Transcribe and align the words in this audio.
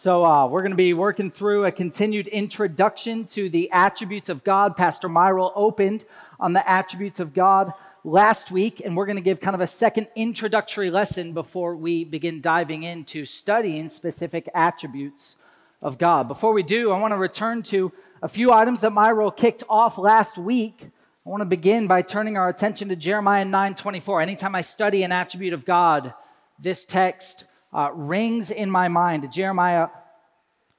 So, 0.00 0.24
uh, 0.24 0.46
we're 0.46 0.60
going 0.60 0.70
to 0.70 0.76
be 0.76 0.94
working 0.94 1.28
through 1.28 1.64
a 1.64 1.72
continued 1.72 2.28
introduction 2.28 3.24
to 3.30 3.48
the 3.48 3.68
attributes 3.72 4.28
of 4.28 4.44
God. 4.44 4.76
Pastor 4.76 5.08
Myril 5.08 5.50
opened 5.56 6.04
on 6.38 6.52
the 6.52 6.70
attributes 6.70 7.18
of 7.18 7.34
God 7.34 7.72
last 8.04 8.52
week, 8.52 8.80
and 8.84 8.96
we're 8.96 9.06
going 9.06 9.16
to 9.16 9.22
give 9.22 9.40
kind 9.40 9.56
of 9.56 9.60
a 9.60 9.66
second 9.66 10.06
introductory 10.14 10.88
lesson 10.88 11.32
before 11.32 11.74
we 11.74 12.04
begin 12.04 12.40
diving 12.40 12.84
into 12.84 13.24
studying 13.24 13.88
specific 13.88 14.48
attributes 14.54 15.34
of 15.82 15.98
God. 15.98 16.28
Before 16.28 16.52
we 16.52 16.62
do, 16.62 16.92
I 16.92 17.00
want 17.00 17.10
to 17.10 17.18
return 17.18 17.64
to 17.64 17.90
a 18.22 18.28
few 18.28 18.52
items 18.52 18.78
that 18.82 18.92
Myril 18.92 19.36
kicked 19.36 19.64
off 19.68 19.98
last 19.98 20.38
week. 20.38 20.90
I 21.26 21.28
want 21.28 21.40
to 21.40 21.44
begin 21.44 21.88
by 21.88 22.02
turning 22.02 22.36
our 22.36 22.48
attention 22.48 22.88
to 22.90 22.94
Jeremiah 22.94 23.44
9:24. 23.44 24.22
Anytime 24.22 24.54
I 24.54 24.60
study 24.60 25.02
an 25.02 25.10
attribute 25.10 25.54
of 25.54 25.64
God, 25.64 26.14
this 26.56 26.84
text 26.84 27.46
uh, 27.72 27.90
rings 27.92 28.50
in 28.50 28.70
my 28.70 28.88
mind. 28.88 29.30
Jeremiah 29.32 29.88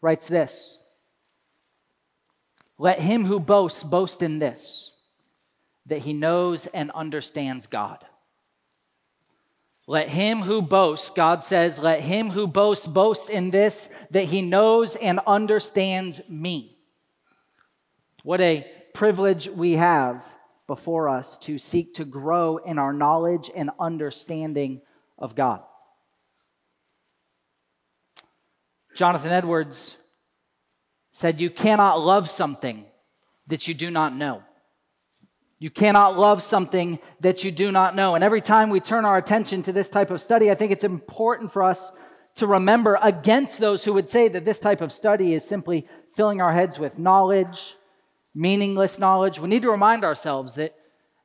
writes 0.02 0.28
this 0.28 0.80
Let 2.78 3.00
him 3.00 3.26
who 3.26 3.40
boasts 3.40 3.84
boast 3.84 4.22
in 4.22 4.40
this, 4.40 4.94
that 5.86 6.00
he 6.00 6.14
knows 6.14 6.66
and 6.68 6.92
understands 6.92 7.68
God. 7.68 8.06
Let 9.90 10.10
him 10.10 10.42
who 10.42 10.62
boasts, 10.62 11.10
God 11.10 11.44
says, 11.44 11.80
let 11.80 12.02
him 12.02 12.30
who 12.30 12.46
boasts 12.46 12.86
boast 12.86 13.28
in 13.28 13.50
this, 13.50 13.92
that 14.12 14.26
he 14.26 14.40
knows 14.40 14.96
and 14.96 15.20
understands 15.26 16.22
me. 16.30 16.78
What 18.22 18.40
a 18.40 18.72
privilege 18.94 19.48
we 19.50 19.78
have 19.78 20.38
before 20.68 21.10
us 21.10 21.40
to 21.40 21.58
seek 21.58 21.96
to 21.96 22.06
grow 22.06 22.58
in 22.58 22.78
our 22.78 22.94
knowledge 22.94 23.50
and 23.56 23.72
understanding 23.80 24.82
of 25.18 25.34
God. 25.34 25.64
Jonathan 29.00 29.32
Edwards 29.32 29.96
said, 31.12 31.40
You 31.40 31.50
cannot 31.50 32.02
love 32.02 32.28
something 32.28 32.84
that 33.48 33.66
you 33.66 33.74
do 33.74 33.90
not 33.90 34.14
know. 34.14 34.44
You 35.58 35.70
cannot 35.70 36.20
love 36.20 36.42
something 36.42 37.00
that 37.22 37.46
you 37.46 37.50
do 37.50 37.72
not 37.72 37.96
know. 37.96 38.16
And 38.16 38.26
every 38.26 38.42
time 38.42 38.70
we 38.70 38.82
turn 38.82 39.06
our 39.06 39.16
attention 39.16 39.64
to 39.64 39.72
this 39.72 39.88
type 39.88 40.12
of 40.12 40.20
study, 40.20 40.52
I 40.52 40.54
think 40.54 40.74
it's 40.74 40.84
important 40.84 41.54
for 41.54 41.64
us 41.64 41.94
to 42.36 42.46
remember 42.46 43.00
against 43.02 43.60
those 43.60 43.86
who 43.86 43.94
would 43.94 44.10
say 44.10 44.28
that 44.28 44.44
this 44.44 44.60
type 44.60 44.82
of 44.82 44.92
study 44.92 45.34
is 45.34 45.46
simply 45.46 45.88
filling 46.14 46.42
our 46.42 46.52
heads 46.52 46.78
with 46.78 47.00
knowledge, 47.00 47.76
meaningless 48.36 49.00
knowledge. 49.00 49.40
We 49.40 49.48
need 49.48 49.62
to 49.62 49.72
remind 49.72 50.04
ourselves 50.04 50.56
that 50.56 50.76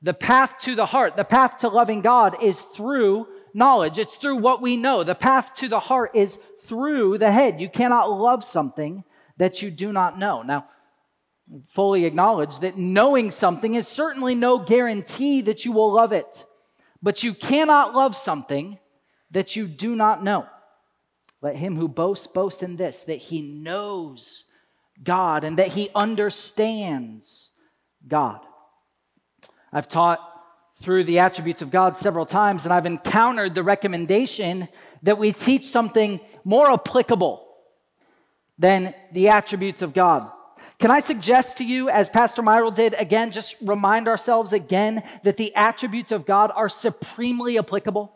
the 0.01 0.15
path 0.15 0.59
to 0.61 0.77
the 0.77 0.87
heart, 0.87 1.17
the 1.17 1.25
path 1.25 1.59
to 1.59 1.69
loving 1.69 2.03
God 2.03 2.41
is 2.41 2.61
through 2.61 3.27
knowledge. 3.55 3.99
It's 3.99 4.17
through 4.17 4.37
what 4.37 4.61
we 4.61 4.77
know. 4.77 5.05
The 5.05 5.15
path 5.15 5.55
to 5.55 5.69
the 5.69 5.81
heart 5.81 6.11
is 6.15 6.37
through 6.61 7.19
the 7.19 7.33
head. 7.33 7.61
You 7.61 7.69
cannot 7.69 8.11
love 8.11 8.45
something 8.45 9.05
that 9.37 9.63
you 9.63 9.71
do 9.71 9.93
not 9.93 10.19
know. 10.19 10.43
Now, 10.43 10.67
fully 11.67 12.05
acknowledge 12.05 12.61
that 12.61 12.77
knowing 12.77 13.31
something 13.31 13.75
is 13.75 13.87
certainly 13.87 14.35
no 14.35 14.59
guarantee 14.59 15.41
that 15.43 15.65
you 15.65 15.73
will 15.73 15.93
love 15.93 16.13
it, 16.13 16.45
but 17.03 17.23
you 17.23 17.35
cannot 17.35 17.95
love 17.95 18.17
something 18.17 18.79
that 19.31 19.57
you 19.57 19.67
do 19.67 19.95
not 19.95 20.23
know. 20.23 20.47
Let 21.41 21.57
him 21.57 21.77
who 21.77 21.89
boasts 21.89 22.27
boast 22.27 22.63
in 22.63 22.77
this, 22.77 23.03
that 23.03 23.17
he 23.17 23.43
knows 23.43 24.45
God 25.03 25.45
and 25.45 25.59
that 25.59 25.69
he 25.69 25.91
understands 25.95 27.51
God. 28.07 28.41
I've 29.73 29.89
taught 29.89 30.21
through 30.85 31.03
the 31.03 31.19
attributes 31.19 31.63
of 31.63 31.71
God 31.71 31.97
several 31.97 32.27
times, 32.27 32.65
and 32.65 32.73
I've 32.73 32.85
encountered 32.85 33.55
the 33.55 33.63
recommendation 33.63 34.69
that 35.03 35.17
we 35.17 35.33
teach 35.33 35.65
something 35.65 36.21
more 36.45 36.71
applicable 36.71 37.49
than 38.59 38.93
the 39.11 39.29
attributes 39.29 39.81
of 39.81 39.95
God. 39.95 40.31
Can 40.79 40.91
I 40.91 41.01
suggest 41.01 41.57
to 41.57 41.65
you, 41.65 41.89
as 41.89 42.11
Pastor 42.11 42.43
Myril 42.43 42.75
did, 42.75 42.95
again, 42.99 43.31
just 43.31 43.57
remind 43.63 44.09
ourselves 44.09 44.53
again 44.53 45.03
that 45.23 45.39
the 45.39 45.55
attributes 45.55 46.13
of 46.13 46.27
God 46.27 46.53
are 46.55 46.69
supremely 46.69 47.59
applicable? 47.59 48.15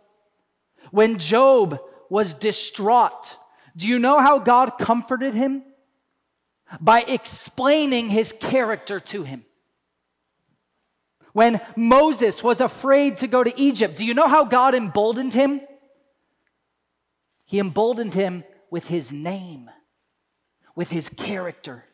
When 0.90 1.16
Job 1.16 1.80
was 2.10 2.34
distraught, 2.34 3.36
do 3.76 3.88
you 3.88 3.98
know 3.98 4.18
how 4.20 4.38
God 4.38 4.72
comforted 4.78 5.32
him? 5.32 5.62
By 6.82 7.00
explaining 7.00 8.10
his 8.10 8.30
character 8.32 9.00
to 9.00 9.22
him. 9.22 9.46
When 11.38 11.60
Moses 11.76 12.42
was 12.42 12.60
afraid 12.60 13.18
to 13.18 13.28
go 13.28 13.44
to 13.44 13.60
Egypt, 13.60 13.96
do 13.96 14.04
you 14.04 14.12
know 14.12 14.26
how 14.26 14.44
God 14.44 14.74
emboldened 14.74 15.34
him? 15.34 15.60
He 17.44 17.60
emboldened 17.60 18.14
him 18.14 18.42
with 18.72 18.88
his 18.88 19.12
name, 19.12 19.70
with 20.74 20.90
his 20.90 21.08
character. 21.08 21.84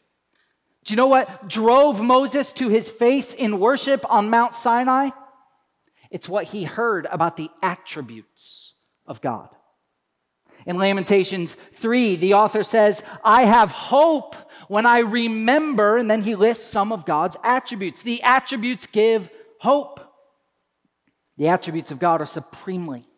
Do 0.83 0.95
you 0.95 0.97
know 0.97 1.09
what 1.09 1.47
drove 1.47 2.03
Moses 2.03 2.55
to 2.55 2.71
his 2.71 2.89
face 2.89 3.35
in 3.35 3.61
worship 3.61 4.11
on 4.11 4.31
Mount 4.31 4.55
Sinai? 4.55 5.11
It's 6.11 6.27
what 6.27 6.45
he 6.45 6.65
heard 6.65 7.07
about 7.11 7.37
the 7.37 7.51
attributes 7.61 8.77
of 9.07 9.21
God. 9.21 9.51
In 10.65 10.79
Lamentations 10.79 11.53
3, 11.53 12.17
the 12.17 12.33
author 12.33 12.65
says, 12.65 13.03
I 13.23 13.45
have 13.45 13.71
hope 13.71 14.37
when 14.69 14.87
I 14.87 15.01
remember, 15.01 15.99
and 15.99 16.11
then 16.11 16.23
he 16.23 16.35
lists 16.35 16.65
some 16.65 16.93
of 16.93 17.05
God's 17.05 17.37
attributes. 17.45 18.03
The 18.03 18.23
attributes 18.23 18.87
give 18.87 19.29
hope. 19.65 20.01
The 21.37 21.49
attributes 21.49 21.91
of 21.91 21.99
God 21.99 22.21
are 22.21 22.27
supremely 22.27 23.09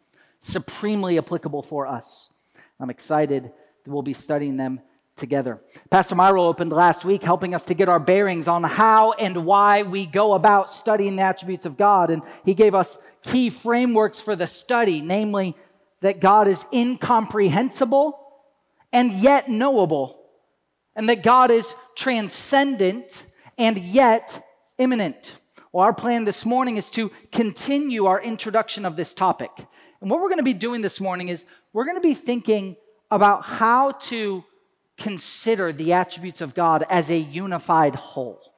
supremely 0.41 1.19
applicable 1.19 1.63
for 1.63 1.87
us. 1.87 2.31
I'm 2.79 2.91
excited 2.91 3.45
that 3.45 3.91
we'll 3.91 4.03
be 4.03 4.13
studying 4.13 4.57
them 4.57 4.81
together. 5.17 5.61
Pastor 5.91 6.15
Myril 6.15 6.45
opened 6.45 6.73
last 6.73 7.05
week 7.05 7.23
helping 7.23 7.55
us 7.55 7.65
to 7.65 7.75
get 7.75 7.89
our 7.89 7.99
bearings 7.99 8.49
on 8.49 8.63
how 8.63 9.13
and 9.13 9.47
why 9.47 9.83
we 9.83 10.05
go 10.05 10.35
about 10.35 10.69
studying 10.69 11.17
the 11.17 11.23
attributes 11.23 11.65
of 11.65 11.77
God. 11.77 12.11
And 12.11 12.23
he 12.45 12.55
gave 12.55 12.75
us 12.75 12.99
key 13.23 13.49
frameworks 13.49 14.21
for 14.21 14.37
the 14.37 14.47
study, 14.47 15.01
namely 15.01 15.57
that 16.01 16.21
God 16.21 16.49
is 16.49 16.67
incomprehensible 16.73 18.21
and 18.93 19.13
yet 19.13 19.49
knowable, 19.49 20.21
and 20.95 21.09
that 21.09 21.23
God 21.23 21.51
is 21.51 21.75
transcendent 21.97 23.25
and 23.59 23.79
yet 23.79 24.43
immanent. 24.79 25.37
Well, 25.73 25.85
our 25.85 25.93
plan 25.93 26.25
this 26.25 26.47
morning 26.47 26.77
is 26.77 26.91
to 26.93 27.11
continue 27.33 28.07
our 28.07 28.21
introduction 28.21 28.85
of 28.85 28.97
this 28.97 29.13
topic. 29.13 29.51
And 30.01 30.11
what 30.11 30.21
we're 30.21 30.29
going 30.29 30.39
to 30.39 30.45
be 30.45 30.53
doing 30.53 30.81
this 30.81 31.01
morning 31.01 31.29
is 31.29 31.47
we're 31.73 31.85
going 31.85 31.97
to 31.97 32.01
be 32.01 32.15
thinking 32.15 32.77
about 33.11 33.45
how 33.45 33.93
to 33.93 34.45
consider 34.97 35.73
the 35.73 35.93
attributes 35.93 36.41
of 36.41 36.55
God 36.55 36.85
as 36.89 37.11
a 37.11 37.19
unified 37.19 37.95
whole. 37.95 38.56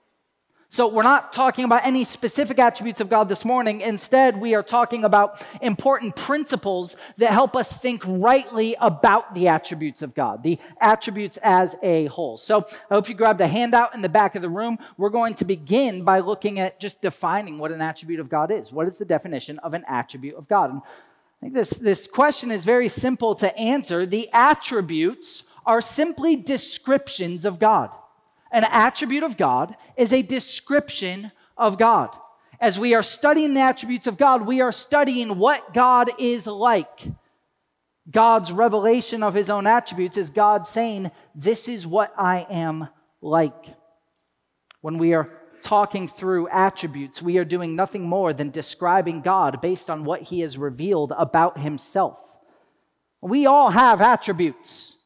So, 0.71 0.87
we're 0.87 1.03
not 1.03 1.33
talking 1.33 1.65
about 1.65 1.87
any 1.87 2.05
specific 2.05 2.59
attributes 2.59 3.01
of 3.01 3.09
God 3.09 3.31
this 3.31 3.43
morning. 3.43 3.81
Instead, 3.81 4.39
we 4.39 4.55
are 4.55 4.63
talking 4.63 5.03
about 5.03 5.43
important 5.63 6.15
principles 6.15 6.95
that 7.17 7.31
help 7.31 7.57
us 7.57 7.73
think 7.73 8.03
rightly 8.05 8.77
about 8.79 9.35
the 9.35 9.49
attributes 9.49 10.03
of 10.03 10.15
God, 10.15 10.43
the 10.43 10.59
attributes 10.79 11.39
as 11.39 11.77
a 11.83 12.05
whole. 12.09 12.37
So, 12.37 12.67
I 12.91 12.95
hope 12.95 13.09
you 13.09 13.15
grabbed 13.15 13.41
a 13.41 13.47
handout 13.47 13.95
in 13.95 14.03
the 14.03 14.11
back 14.11 14.35
of 14.35 14.43
the 14.43 14.51
room. 14.51 14.77
We're 14.99 15.09
going 15.09 15.33
to 15.37 15.47
begin 15.47 16.05
by 16.05 16.19
looking 16.19 16.61
at 16.61 16.79
just 16.79 17.01
defining 17.01 17.59
what 17.59 17.73
an 17.73 17.81
attribute 17.81 18.21
of 18.21 18.29
God 18.29 18.53
is. 18.53 18.71
What 18.71 18.87
is 18.87 18.99
the 18.99 19.07
definition 19.07 19.59
of 19.61 19.73
an 19.73 19.87
attribute 19.89 20.35
of 20.35 20.49
God? 20.49 20.71
And 20.71 20.83
I 20.83 21.41
think 21.41 21.55
this, 21.55 21.71
this 21.71 22.07
question 22.07 22.51
is 22.51 22.67
very 22.67 22.91
simple 22.91 23.35
to 23.37 23.57
answer. 23.57 24.05
The 24.05 24.29
attributes 24.35 25.45
are 25.65 25.81
simply 25.81 26.37
descriptions 26.37 27.47
of 27.47 27.59
God. 27.59 27.91
An 28.51 28.65
attribute 28.65 29.23
of 29.23 29.37
God 29.37 29.77
is 29.97 30.13
a 30.13 30.23
description 30.23 31.33
of 31.57 31.79
God. 31.79 32.11
As 32.61 32.79
we 32.79 32.95
are 32.95 33.03
studying 33.03 33.55
the 33.55 33.61
attributes 33.61 34.07
of 34.07 34.19
God, 34.19 34.47
we 34.47 34.61
are 34.61 34.73
studying 34.73 35.39
what 35.39 35.75
God 35.75 36.11
is 36.19 36.47
like. 36.47 37.05
God's 38.11 38.51
revelation 38.53 39.23
of 39.23 39.35
his 39.35 39.51
own 39.51 39.67
attributes 39.67 40.17
is 40.17 40.31
God 40.31 40.67
saying, 40.67 41.11
This 41.35 41.69
is 41.69 41.87
what 41.87 42.13
I 42.17 42.47
am 42.51 42.89
like. 43.21 43.77
When 44.81 44.99
we 44.99 45.13
are 45.13 45.31
talking 45.61 46.09
through 46.09 46.49
attributes, 46.49 47.21
we 47.21 47.37
are 47.39 47.45
doing 47.45 47.77
nothing 47.77 48.03
more 48.03 48.33
than 48.33 48.51
describing 48.51 49.21
God 49.21 49.61
based 49.61 49.91
on 49.91 50.05
what 50.05 50.23
he 50.23 50.41
has 50.41 50.57
revealed 50.57 51.13
about 51.19 51.59
himself. 51.59 52.39
We 53.21 53.47
all 53.47 53.71
have 53.71 54.01
attributes, 54.01 54.97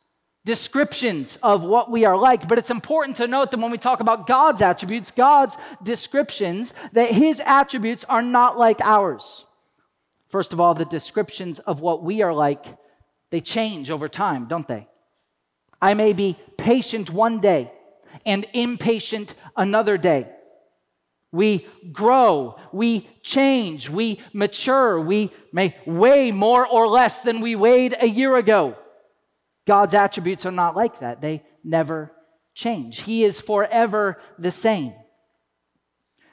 descriptions 0.44 1.36
of 1.42 1.62
what 1.62 1.90
we 1.90 2.04
are 2.04 2.16
like, 2.16 2.48
but 2.48 2.58
it's 2.58 2.70
important 2.70 3.16
to 3.18 3.26
note 3.26 3.50
that 3.50 3.60
when 3.60 3.70
we 3.70 3.78
talk 3.78 4.00
about 4.00 4.26
God's 4.26 4.60
attributes, 4.60 5.10
God's 5.10 5.56
descriptions, 5.82 6.74
that 6.92 7.10
his 7.10 7.40
attributes 7.46 8.04
are 8.04 8.22
not 8.22 8.58
like 8.58 8.80
ours. 8.80 9.46
First 10.28 10.52
of 10.52 10.60
all, 10.60 10.74
the 10.74 10.84
descriptions 10.84 11.58
of 11.60 11.80
what 11.80 12.02
we 12.02 12.22
are 12.22 12.34
like, 12.34 12.66
they 13.30 13.40
change 13.40 13.90
over 13.90 14.08
time, 14.08 14.46
don't 14.46 14.66
they? 14.66 14.88
I 15.80 15.94
may 15.94 16.12
be 16.12 16.38
patient 16.56 17.10
one 17.10 17.38
day 17.40 17.72
and 18.26 18.46
impatient 18.52 19.34
another 19.56 19.96
day. 19.96 20.28
We 21.30 21.66
grow, 21.92 22.58
we 22.72 23.08
change, 23.22 23.88
we 23.88 24.20
mature, 24.32 25.00
we 25.00 25.30
may 25.52 25.76
weigh 25.86 26.30
more 26.30 26.66
or 26.66 26.88
less 26.88 27.22
than 27.22 27.40
we 27.40 27.54
weighed 27.54 27.94
a 28.00 28.06
year 28.06 28.36
ago. 28.36 28.76
God's 29.72 29.94
attributes 29.94 30.44
are 30.44 30.52
not 30.52 30.76
like 30.76 30.98
that. 30.98 31.22
They 31.22 31.42
never 31.64 32.12
change. 32.52 33.00
He 33.04 33.24
is 33.24 33.40
forever 33.40 34.20
the 34.38 34.50
same. 34.50 34.92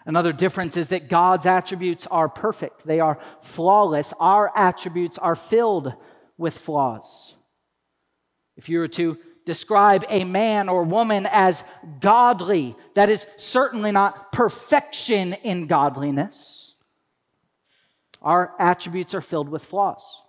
Another 0.06 0.34
difference 0.34 0.76
is 0.76 0.90
that 0.90 1.08
God's 1.08 1.46
attributes 1.46 2.06
are 2.08 2.28
perfect, 2.28 2.86
they 2.86 3.00
are 3.00 3.18
flawless. 3.42 4.14
Our 4.20 4.52
attributes 4.58 5.18
are 5.18 5.38
filled 5.38 5.94
with 6.38 6.58
flaws. 6.58 7.36
If 8.58 8.68
you 8.68 8.80
were 8.80 8.90
to 8.90 9.18
describe 9.46 10.04
a 10.10 10.26
man 10.26 10.68
or 10.68 10.84
woman 10.84 11.26
as 11.32 11.64
godly, 12.02 12.76
that 12.96 13.10
is 13.10 13.26
certainly 13.38 13.94
not 13.94 14.34
perfection 14.34 15.32
in 15.32 15.68
godliness. 15.68 16.76
Our 18.22 18.54
attributes 18.60 19.14
are 19.14 19.22
filled 19.22 19.48
with 19.48 19.64
flaws. 19.64 20.24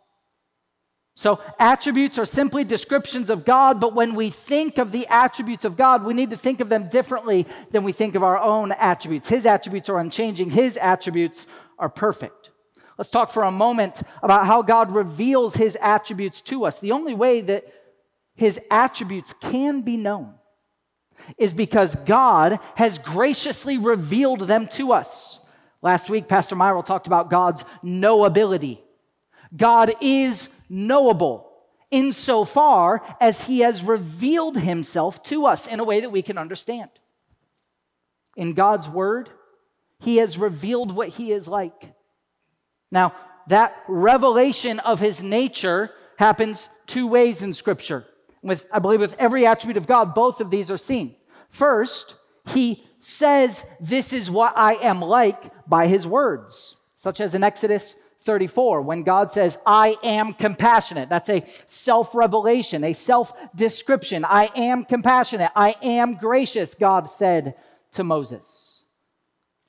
So, 1.15 1.41
attributes 1.59 2.19
are 2.19 2.25
simply 2.25 2.65
descriptions 2.65 3.31
of 3.31 3.45
God, 3.45 3.81
but 3.81 3.95
when 3.95 4.15
we 4.15 4.31
think 4.31 4.79
of 4.79 4.93
the 4.93 5.07
attributes 5.09 5.65
of 5.65 5.77
God, 5.77 6.05
we 6.05 6.15
need 6.15 6.31
to 6.31 6.37
think 6.37 6.61
of 6.61 6.69
them 6.69 6.89
differently 6.89 7.47
than 7.73 7.85
we 7.85 7.93
think 7.93 8.15
of 8.15 8.23
our 8.23 8.39
own 8.39 8.73
attributes. 8.73 9.29
His 9.29 9.45
attributes 9.45 9.89
are 9.89 9.99
unchanging, 9.99 10.51
His 10.51 10.77
attributes 10.77 11.47
are 11.79 11.89
perfect. 11.89 12.51
Let's 12.97 13.11
talk 13.11 13.31
for 13.31 13.45
a 13.45 13.51
moment 13.51 14.03
about 14.23 14.47
how 14.47 14.63
God 14.63 14.95
reveals 14.95 15.55
His 15.55 15.77
attributes 15.81 16.43
to 16.43 16.65
us. 16.65 16.81
The 16.81 16.93
only 16.93 17.15
way 17.15 17.41
that 17.41 17.65
His 18.35 18.61
attributes 18.71 19.35
can 19.41 19.83
be 19.83 19.97
known 19.97 20.35
is 21.39 21.53
because 21.53 21.97
God 21.97 22.59
has 22.77 22.99
graciously 22.99 23.79
revealed 23.79 24.41
them 24.41 24.67
to 24.69 24.93
us. 24.93 25.41
Last 25.83 26.11
week, 26.11 26.29
Pastor 26.29 26.57
Myril 26.57 26.85
talked 26.85 27.07
about 27.07 27.31
God's 27.31 27.65
knowability. 27.83 28.79
God 29.57 29.93
is 30.01 30.49
knowable 30.71 31.51
insofar 31.91 33.03
as 33.21 33.45
he 33.45 33.61
has 33.61 33.83
revealed 33.83 34.57
himself 34.57 35.23
to 35.25 35.45
us 35.45 35.67
in 35.67 35.81
a 35.81 35.85
way 35.85 36.01
that 36.01 36.11
we 36.11 36.23
can 36.23 36.39
understand. 36.39 36.91
In 38.37 38.55
God's 38.55 38.89
word, 38.89 39.29
he 39.99 40.19
has 40.19 40.39
revealed 40.39 40.93
what 40.93 41.09
he 41.09 41.33
is 41.33 41.49
like. 41.49 41.93
Now, 42.91 43.13
that 43.49 43.77
revelation 43.89 44.79
of 44.81 45.01
his 45.01 45.23
nature 45.23 45.91
happens 46.17 46.69
two 46.87 47.07
ways 47.07 47.43
in 47.43 47.53
scripture. 47.53 48.07
With 48.43 48.67
I 48.73 48.79
believe 48.79 49.01
with 49.01 49.19
every 49.19 49.45
attribute 49.45 49.77
of 49.77 49.87
God, 49.87 50.15
both 50.15 50.41
of 50.41 50.51
these 50.51 50.71
are 50.71 50.79
seen. 50.79 51.17
First, 51.51 52.15
he 52.49 52.85
says, 53.01 53.67
This 53.81 54.13
is 54.13 54.31
what 54.31 54.57
I 54.57 54.75
am 54.75 55.01
like 55.01 55.53
by 55.69 55.89
his 55.89 56.07
words, 56.07 56.77
such 56.95 57.21
as 57.21 57.35
in 57.35 57.43
Exodus 57.43 57.95
34 58.23 58.83
when 58.83 59.03
God 59.03 59.33
says, 59.33 59.59
I 59.67 59.97
am 60.03 60.35
compassionate. 60.35 61.09
That's 61.09 61.31
a 61.31 61.45
self 61.67 62.15
revelation, 62.15 62.85
a 62.85 62.93
self 62.93 63.33
description. 63.55 64.25
I 64.25 64.51
am 64.55 64.85
compassionate. 64.85 65.51
I 65.57 65.75
am 65.83 66.15
gracious, 66.15 66.75
God 66.75 67.09
said 67.09 67.55
to 67.93 68.05
Moses. 68.05 68.85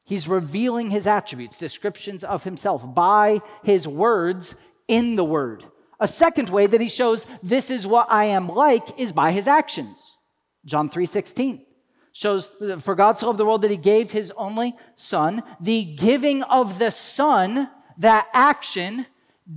He's 0.05 0.27
revealing 0.27 0.91
his 0.91 1.07
attributes, 1.07 1.57
descriptions 1.57 2.23
of 2.23 2.43
himself 2.43 2.93
by 2.93 3.39
his 3.63 3.87
words 3.87 4.55
in 4.87 5.15
the 5.15 5.23
word. 5.23 5.63
A 6.01 6.07
second 6.07 6.49
way 6.49 6.67
that 6.67 6.81
he 6.81 6.89
shows 6.89 7.25
this 7.41 7.69
is 7.69 7.87
what 7.87 8.07
I 8.11 8.25
am 8.25 8.49
like 8.49 8.99
is 8.99 9.13
by 9.13 9.31
his 9.31 9.47
actions. 9.47 10.17
John 10.65 10.89
3 10.89 11.05
16 11.05 11.65
shows 12.11 12.49
for 12.79 12.95
God 12.95 13.17
so 13.17 13.27
loved 13.27 13.39
the 13.39 13.45
world 13.45 13.61
that 13.61 13.71
he 13.71 13.77
gave 13.77 14.11
his 14.11 14.31
only 14.31 14.75
son. 14.95 15.41
The 15.61 15.85
giving 15.85 16.43
of 16.43 16.77
the 16.77 16.91
son 16.91 17.69
that 17.97 18.27
action 18.33 19.05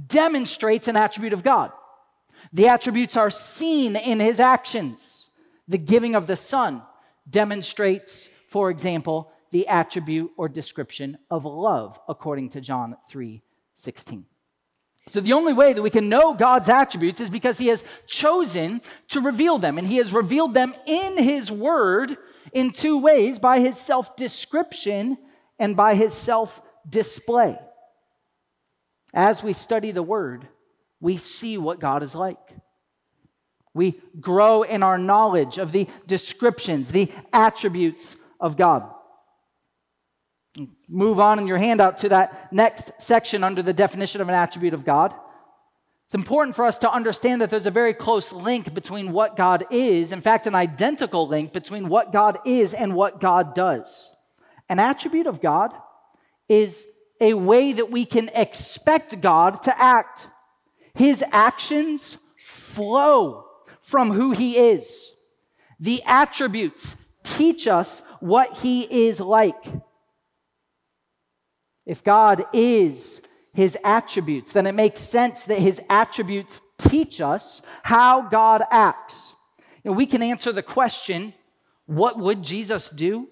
demonstrates 0.06 0.88
an 0.88 0.96
attribute 0.96 1.32
of 1.32 1.42
God. 1.42 1.72
The 2.52 2.68
attributes 2.68 3.16
are 3.16 3.30
seen 3.30 3.96
in 3.96 4.20
his 4.20 4.40
actions. 4.40 5.30
The 5.66 5.78
giving 5.78 6.14
of 6.14 6.26
the 6.26 6.36
Son 6.36 6.82
demonstrates, 7.28 8.28
for 8.48 8.70
example, 8.70 9.32
the 9.50 9.66
attribute 9.68 10.32
or 10.36 10.48
description 10.48 11.18
of 11.30 11.44
love, 11.44 11.98
according 12.08 12.50
to 12.50 12.60
John 12.60 12.96
3 13.08 13.42
16. 13.74 14.26
So, 15.06 15.20
the 15.20 15.34
only 15.34 15.52
way 15.52 15.72
that 15.72 15.82
we 15.82 15.90
can 15.90 16.08
know 16.08 16.32
God's 16.32 16.68
attributes 16.68 17.20
is 17.20 17.28
because 17.28 17.58
He 17.58 17.66
has 17.68 17.84
chosen 18.06 18.80
to 19.08 19.20
reveal 19.20 19.58
them, 19.58 19.78
and 19.78 19.86
He 19.86 19.98
has 19.98 20.12
revealed 20.12 20.54
them 20.54 20.74
in 20.86 21.18
His 21.18 21.50
Word 21.50 22.16
in 22.52 22.72
two 22.72 22.98
ways 22.98 23.38
by 23.38 23.60
His 23.60 23.78
self 23.78 24.16
description 24.16 25.18
and 25.58 25.76
by 25.76 25.94
His 25.94 26.14
self 26.14 26.62
display. 26.88 27.58
As 29.14 29.42
we 29.42 29.52
study 29.52 29.92
the 29.92 30.02
Word, 30.02 30.48
we 31.00 31.16
see 31.16 31.56
what 31.56 31.78
God 31.78 32.02
is 32.02 32.14
like. 32.14 32.38
We 33.72 34.00
grow 34.20 34.62
in 34.62 34.82
our 34.82 34.98
knowledge 34.98 35.58
of 35.58 35.72
the 35.72 35.88
descriptions, 36.06 36.90
the 36.90 37.10
attributes 37.32 38.16
of 38.40 38.56
God. 38.56 38.90
Move 40.88 41.18
on 41.18 41.38
in 41.38 41.46
your 41.46 41.58
handout 41.58 41.98
to 41.98 42.08
that 42.10 42.52
next 42.52 43.00
section 43.00 43.42
under 43.42 43.62
the 43.62 43.72
definition 43.72 44.20
of 44.20 44.28
an 44.28 44.34
attribute 44.34 44.74
of 44.74 44.84
God. 44.84 45.14
It's 46.04 46.14
important 46.14 46.54
for 46.54 46.64
us 46.64 46.78
to 46.80 46.92
understand 46.92 47.40
that 47.40 47.50
there's 47.50 47.66
a 47.66 47.72
very 47.72 47.94
close 47.94 48.32
link 48.32 48.74
between 48.74 49.12
what 49.12 49.36
God 49.36 49.64
is, 49.70 50.12
in 50.12 50.20
fact, 50.20 50.46
an 50.46 50.54
identical 50.54 51.26
link 51.26 51.52
between 51.52 51.88
what 51.88 52.12
God 52.12 52.38
is 52.44 52.74
and 52.74 52.94
what 52.94 53.20
God 53.20 53.54
does. 53.54 54.14
An 54.68 54.78
attribute 54.78 55.26
of 55.26 55.40
God 55.40 55.74
is 56.48 56.84
a 57.24 57.32
way 57.34 57.72
that 57.72 57.90
we 57.90 58.04
can 58.04 58.30
expect 58.34 59.22
God 59.22 59.62
to 59.62 59.80
act. 59.80 60.28
His 60.94 61.24
actions 61.32 62.18
flow 62.44 63.46
from 63.80 64.10
who 64.10 64.32
He 64.32 64.58
is. 64.58 65.12
The 65.80 66.02
attributes 66.06 66.96
teach 67.22 67.66
us 67.66 68.02
what 68.20 68.58
He 68.58 69.06
is 69.06 69.20
like. 69.20 69.64
If 71.86 72.04
God 72.04 72.44
is 72.52 73.22
His 73.54 73.78
attributes, 73.82 74.52
then 74.52 74.66
it 74.66 74.74
makes 74.74 75.00
sense 75.00 75.44
that 75.44 75.58
His 75.58 75.80
attributes 75.88 76.60
teach 76.78 77.22
us 77.22 77.62
how 77.82 78.28
God 78.28 78.62
acts. 78.70 79.32
Know, 79.82 79.92
we 79.92 80.06
can 80.06 80.22
answer 80.22 80.52
the 80.52 80.62
question 80.62 81.32
what 81.86 82.18
would 82.18 82.42
Jesus 82.42 82.88
do? 82.90 83.28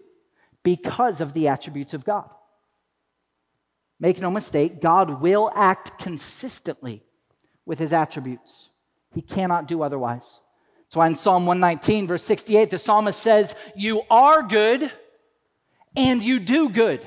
Because 0.62 1.21
of 1.21 1.33
the 1.33 1.49
attributes 1.49 1.95
of 1.95 2.05
God. 2.05 2.29
Make 4.02 4.20
no 4.20 4.32
mistake, 4.32 4.82
God 4.82 5.22
will 5.22 5.49
act 5.54 5.96
consistently 6.00 7.04
with 7.64 7.78
his 7.78 7.93
attributes. 7.93 8.70
He 9.14 9.22
cannot 9.22 9.69
do 9.69 9.81
otherwise. 9.81 10.40
That's 10.81 10.96
why 10.96 11.06
in 11.06 11.14
Psalm 11.14 11.46
119, 11.46 12.08
verse 12.08 12.25
68, 12.25 12.70
the 12.70 12.78
psalmist 12.78 13.20
says, 13.20 13.54
You 13.76 14.02
are 14.11 14.42
good 14.42 14.90
and 15.94 16.21
you 16.21 16.40
do 16.40 16.68
good. 16.68 17.06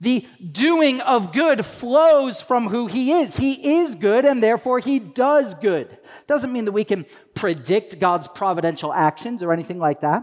The 0.00 0.28
doing 0.52 1.00
of 1.00 1.32
good 1.32 1.64
flows 1.64 2.40
from 2.40 2.68
who 2.68 2.86
he 2.86 3.10
is. 3.10 3.36
He 3.36 3.78
is 3.78 3.96
good 3.96 4.24
and 4.24 4.40
therefore 4.40 4.78
he 4.78 5.00
does 5.00 5.54
good. 5.54 5.98
Doesn't 6.28 6.52
mean 6.52 6.66
that 6.66 6.72
we 6.72 6.84
can 6.84 7.04
predict 7.34 7.98
God's 7.98 8.28
providential 8.28 8.92
actions 8.92 9.42
or 9.42 9.52
anything 9.52 9.80
like 9.80 10.02
that, 10.02 10.22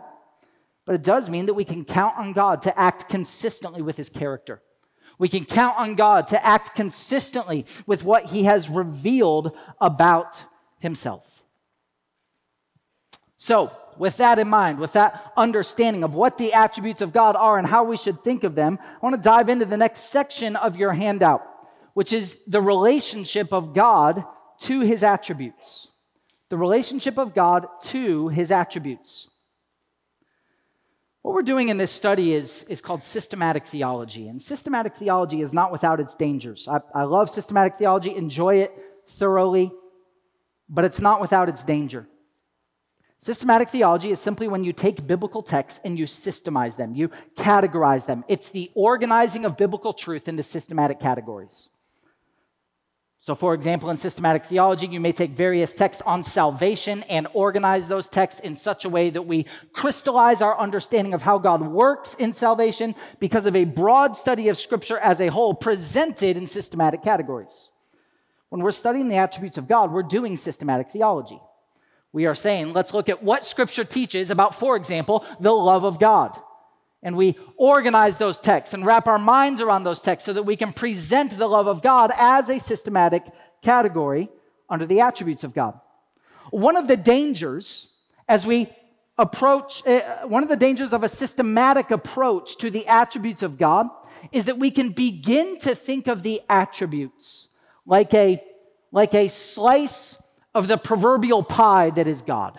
but 0.86 0.96
it 0.96 1.04
does 1.04 1.30
mean 1.30 1.48
that 1.48 1.56
we 1.56 1.66
can 1.66 1.84
count 1.84 2.16
on 2.16 2.32
God 2.32 2.62
to 2.62 2.80
act 2.80 3.10
consistently 3.10 3.82
with 3.82 3.98
his 3.98 4.08
character. 4.08 4.62
We 5.18 5.30
can 5.30 5.46
count 5.46 5.78
on 5.78 5.96
God 5.96 6.28
to 6.28 6.46
act 6.46 6.76
consistently 6.76 7.66
with 7.86 8.04
what 8.04 8.26
he 8.26 8.44
has 8.44 8.70
revealed 8.70 9.56
about 9.80 10.44
himself. 10.80 11.44
So, 13.38 13.72
with 13.98 14.18
that 14.18 14.40
in 14.40 14.50
mind, 14.50 14.80
with 14.80 14.94
that 14.94 15.32
understanding 15.38 16.04
of 16.04 16.16
what 16.16 16.38
the 16.38 16.54
attributes 16.54 17.02
of 17.02 17.14
God 17.14 17.36
are 17.36 17.58
and 17.58 17.68
how 17.68 17.84
we 17.84 17.96
should 17.96 18.22
think 18.22 18.44
of 18.44 18.56
them, 18.56 18.78
I 18.82 18.98
want 19.02 19.16
to 19.16 19.22
dive 19.22 19.50
into 19.50 19.66
the 19.66 19.78
next 19.78 20.10
section 20.10 20.56
of 20.56 20.76
your 20.76 20.94
handout, 20.94 21.44
which 21.94 22.12
is 22.12 22.44
the 22.46 22.62
relationship 22.62 23.54
of 23.54 23.74
God 23.74 24.26
to 24.62 24.82
his 24.82 25.04
attributes. 25.04 25.92
The 26.50 26.58
relationship 26.58 27.18
of 27.18 27.34
God 27.34 27.68
to 27.84 28.28
his 28.30 28.52
attributes. 28.52 29.30
What 31.26 31.34
we're 31.34 31.42
doing 31.42 31.70
in 31.70 31.78
this 31.78 31.92
study 31.92 32.36
is, 32.36 32.62
is 32.70 32.82
called 32.82 33.02
systematic 33.02 33.66
theology. 33.66 34.28
And 34.28 34.40
systematic 34.40 34.96
theology 34.96 35.42
is 35.42 35.54
not 35.54 35.72
without 35.72 36.00
its 36.00 36.14
dangers. 36.14 36.68
I, 36.68 36.82
I 36.94 37.02
love 37.06 37.32
systematic 37.32 37.78
theology, 37.78 38.16
enjoy 38.16 38.58
it 38.58 38.72
thoroughly, 39.08 39.72
but 40.70 40.86
it's 40.86 41.02
not 41.02 41.20
without 41.20 41.50
its 41.50 41.64
danger. 41.64 42.08
Systematic 43.18 43.70
theology 43.70 44.12
is 44.12 44.20
simply 44.20 44.48
when 44.48 44.64
you 44.64 44.72
take 44.72 45.08
biblical 45.08 45.42
texts 45.42 45.80
and 45.84 45.98
you 45.98 46.06
systemize 46.06 46.78
them, 46.78 46.94
you 46.94 47.10
categorize 47.34 48.06
them. 48.06 48.24
It's 48.28 48.50
the 48.50 48.70
organizing 48.76 49.46
of 49.46 49.58
biblical 49.58 49.94
truth 49.94 50.28
into 50.28 50.44
systematic 50.44 51.00
categories. 51.00 51.70
So, 53.26 53.34
for 53.34 53.56
example, 53.56 53.90
in 53.90 53.98
systematic 53.98 54.46
theology, 54.46 54.86
you 54.86 55.00
may 55.00 55.12
take 55.12 55.32
various 55.32 55.74
texts 55.74 56.04
on 56.06 56.22
salvation 56.22 57.02
and 57.10 57.26
organize 57.34 57.88
those 57.88 58.08
texts 58.08 58.40
in 58.40 58.56
such 58.56 58.86
a 58.86 58.90
way 58.90 59.10
that 59.10 59.24
we 59.24 59.48
crystallize 59.74 60.44
our 60.44 60.56
understanding 60.60 61.12
of 61.16 61.24
how 61.24 61.40
God 61.40 61.64
works 61.64 62.14
in 62.14 62.34
salvation 62.34 62.94
because 63.20 63.48
of 63.48 63.56
a 63.56 63.66
broad 63.66 64.16
study 64.16 64.48
of 64.48 64.60
Scripture 64.60 65.00
as 65.00 65.20
a 65.22 65.30
whole 65.30 65.56
presented 65.56 66.38
in 66.38 66.46
systematic 66.46 67.02
categories. 67.02 67.72
When 68.50 68.62
we're 68.62 68.70
studying 68.70 69.10
the 69.10 69.16
attributes 69.16 69.58
of 69.58 69.68
God, 69.68 69.92
we're 69.92 70.04
doing 70.04 70.38
systematic 70.38 70.92
theology. 70.92 71.42
we 72.14 72.28
are 72.28 72.36
saying, 72.36 72.74
let's 72.74 72.94
look 72.94 73.10
at 73.10 73.24
what 73.24 73.44
Scripture 73.44 73.86
teaches 73.86 74.30
about, 74.30 74.54
for 74.54 74.76
example, 74.76 75.26
the 75.40 75.52
love 75.52 75.84
of 75.84 76.00
God. 76.00 76.40
And 77.06 77.16
we 77.16 77.38
organize 77.56 78.18
those 78.18 78.42
texts 78.42 78.74
and 78.74 78.84
wrap 78.84 79.08
our 79.08 79.20
minds 79.20 79.62
around 79.62 79.84
those 79.84 80.02
texts 80.02 80.26
so 80.26 80.34
that 80.34 80.44
we 80.44 80.56
can 80.56 80.74
present 80.74 81.38
the 81.38 81.48
love 81.48 81.68
of 81.68 81.84
God 81.84 82.12
as 82.18 82.50
a 82.50 82.60
systematic 82.60 83.24
category 83.62 84.28
under 84.72 84.88
the 84.88 85.02
attributes 85.02 85.44
of 85.44 85.54
God. 85.54 85.80
One 86.50 86.76
of 86.76 86.88
the 86.88 86.98
dangers 86.98 87.94
as 88.28 88.48
we 88.48 88.70
approach, 89.20 89.86
uh, 89.86 90.28
one 90.28 90.42
of 90.42 90.50
the 90.50 90.56
dangers 90.56 90.94
of 90.94 91.04
a 91.04 91.08
systematic 91.08 91.92
approach 91.92 92.58
to 92.58 92.72
the 92.72 92.88
attributes 92.88 93.44
of 93.44 93.60
God 93.60 93.88
is 94.32 94.46
that 94.46 94.58
we 94.58 94.72
can 94.72 94.90
begin 94.90 95.60
to 95.60 95.76
think 95.76 96.08
of 96.08 96.24
the 96.24 96.42
attributes 96.50 97.50
like 97.86 98.16
a, 98.16 98.44
like 98.92 99.14
a 99.14 99.28
slice 99.28 100.20
of 100.56 100.68
the 100.68 100.78
proverbial 100.78 101.44
pie 101.44 101.92
that 101.92 102.08
is 102.08 102.24
God. 102.24 102.58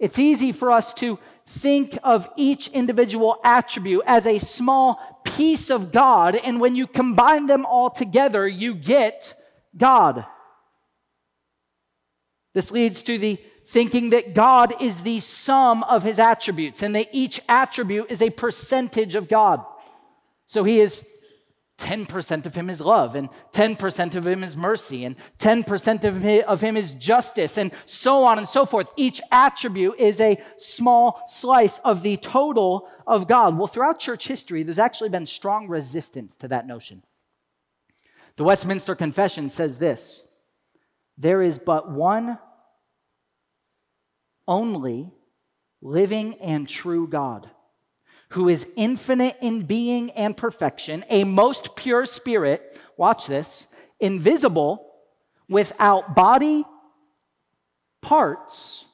It's 0.00 0.18
easy 0.18 0.50
for 0.50 0.72
us 0.72 0.92
to 0.94 1.20
think 1.52 1.98
of 2.02 2.28
each 2.36 2.68
individual 2.68 3.38
attribute 3.44 4.02
as 4.06 4.26
a 4.26 4.38
small 4.38 5.20
piece 5.24 5.70
of 5.70 5.92
God, 5.92 6.34
and 6.34 6.60
when 6.60 6.74
you 6.74 6.86
combine 6.86 7.46
them 7.46 7.66
all 7.66 7.90
together, 7.90 8.48
you 8.48 8.74
get 8.74 9.34
God. 9.76 10.24
This 12.54 12.70
leads 12.70 13.02
to 13.04 13.18
the 13.18 13.38
thinking 13.66 14.10
that 14.10 14.34
God 14.34 14.74
is 14.80 15.02
the 15.02 15.20
sum 15.20 15.82
of 15.84 16.02
his 16.02 16.18
attributes 16.18 16.82
and 16.82 16.94
that 16.94 17.08
each 17.12 17.40
attribute 17.48 18.10
is 18.10 18.20
a 18.20 18.30
percentage 18.30 19.14
of 19.14 19.28
God. 19.28 19.64
So 20.46 20.64
he 20.64 20.80
is 20.80 21.06
10% 21.82 22.46
of 22.46 22.54
him 22.54 22.70
is 22.70 22.80
love, 22.80 23.14
and 23.14 23.28
10% 23.52 24.14
of 24.14 24.26
him 24.26 24.44
is 24.44 24.56
mercy, 24.56 25.04
and 25.04 25.16
10% 25.38 26.44
of 26.46 26.60
him, 26.62 26.76
is 26.76 26.92
justice, 26.92 27.58
and 27.58 27.72
so 27.84 28.22
on 28.22 28.38
and 28.38 28.48
so 28.48 28.64
forth. 28.64 28.90
Each 28.96 29.20
attribute 29.30 29.96
is 29.98 30.20
a 30.20 30.40
small 30.56 31.22
slice 31.26 31.78
of 31.80 32.02
the 32.02 32.16
total 32.16 32.88
of 33.06 33.26
God. 33.26 33.58
Well, 33.58 33.66
throughout 33.66 33.98
church 33.98 34.28
history, 34.28 34.62
there's 34.62 34.78
actually 34.78 35.10
been 35.10 35.26
strong 35.26 35.68
resistance 35.68 36.36
to 36.36 36.48
that 36.48 36.66
notion. 36.66 37.02
The 38.36 38.44
Westminster 38.44 38.94
Confession 38.94 39.50
says 39.50 39.78
this 39.78 40.24
there 41.18 41.42
is 41.42 41.58
but 41.58 41.90
one 41.90 42.38
only 44.48 45.12
living 45.80 46.34
and 46.40 46.68
true 46.68 47.06
God 47.06 47.50
who 48.32 48.48
is 48.48 48.66
infinite 48.76 49.36
in 49.42 49.62
being 49.62 50.10
and 50.12 50.36
perfection, 50.36 51.04
a 51.10 51.24
most 51.24 51.76
pure 51.76 52.06
spirit, 52.06 52.80
watch 52.96 53.26
this, 53.26 53.66
invisible, 54.00 54.90
without 55.48 56.14
body, 56.14 56.64
parts, 58.00 58.86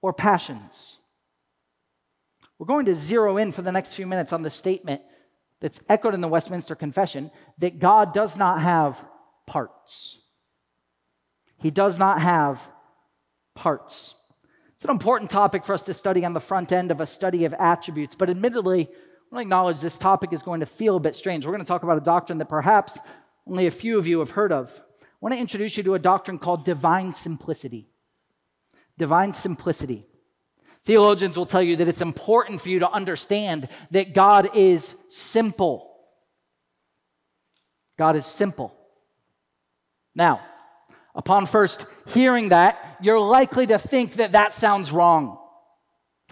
or 0.00 0.12
passions. 0.12 0.98
We're 2.58 2.66
going 2.66 2.86
to 2.86 2.94
zero 2.94 3.36
in 3.36 3.50
for 3.50 3.62
the 3.62 3.72
next 3.72 3.94
few 3.94 4.06
minutes 4.06 4.32
on 4.32 4.42
the 4.42 4.50
statement 4.50 5.02
that's 5.60 5.80
echoed 5.88 6.14
in 6.14 6.20
the 6.20 6.28
Westminster 6.28 6.76
Confession 6.76 7.32
that 7.58 7.80
God 7.80 8.12
does 8.12 8.36
not 8.36 8.60
have 8.60 9.04
parts. 9.44 10.20
He 11.56 11.72
does 11.72 11.98
not 11.98 12.20
have 12.20 12.70
parts. 13.54 14.14
It's 14.82 14.88
an 14.88 14.90
important 14.90 15.30
topic 15.30 15.64
for 15.64 15.74
us 15.74 15.84
to 15.84 15.94
study 15.94 16.24
on 16.24 16.32
the 16.32 16.40
front 16.40 16.72
end 16.72 16.90
of 16.90 17.00
a 17.00 17.06
study 17.06 17.44
of 17.44 17.54
attributes, 17.54 18.16
but 18.16 18.28
admittedly, 18.28 18.88
I 18.88 18.90
want 19.30 19.36
to 19.36 19.40
acknowledge 19.42 19.80
this 19.80 19.96
topic 19.96 20.32
is 20.32 20.42
going 20.42 20.58
to 20.58 20.66
feel 20.66 20.96
a 20.96 20.98
bit 20.98 21.14
strange. 21.14 21.46
We're 21.46 21.52
going 21.52 21.64
to 21.64 21.68
talk 21.68 21.84
about 21.84 21.98
a 21.98 22.00
doctrine 22.00 22.38
that 22.38 22.48
perhaps 22.48 22.98
only 23.46 23.68
a 23.68 23.70
few 23.70 23.96
of 23.96 24.08
you 24.08 24.18
have 24.18 24.32
heard 24.32 24.50
of. 24.50 24.82
I 25.00 25.04
want 25.20 25.36
to 25.36 25.40
introduce 25.40 25.76
you 25.76 25.84
to 25.84 25.94
a 25.94 26.00
doctrine 26.00 26.36
called 26.36 26.64
divine 26.64 27.12
simplicity. 27.12 27.90
Divine 28.98 29.32
simplicity. 29.32 30.04
Theologians 30.82 31.36
will 31.36 31.46
tell 31.46 31.62
you 31.62 31.76
that 31.76 31.86
it's 31.86 32.02
important 32.02 32.60
for 32.60 32.68
you 32.68 32.80
to 32.80 32.90
understand 32.90 33.68
that 33.92 34.14
God 34.14 34.50
is 34.52 34.96
simple. 35.08 35.94
God 37.96 38.16
is 38.16 38.26
simple. 38.26 38.74
Now, 40.12 40.40
Upon 41.14 41.46
first 41.46 41.86
hearing 42.08 42.48
that, 42.48 42.96
you're 43.00 43.20
likely 43.20 43.66
to 43.66 43.78
think 43.78 44.14
that 44.14 44.32
that 44.32 44.52
sounds 44.52 44.90
wrong. 44.92 45.38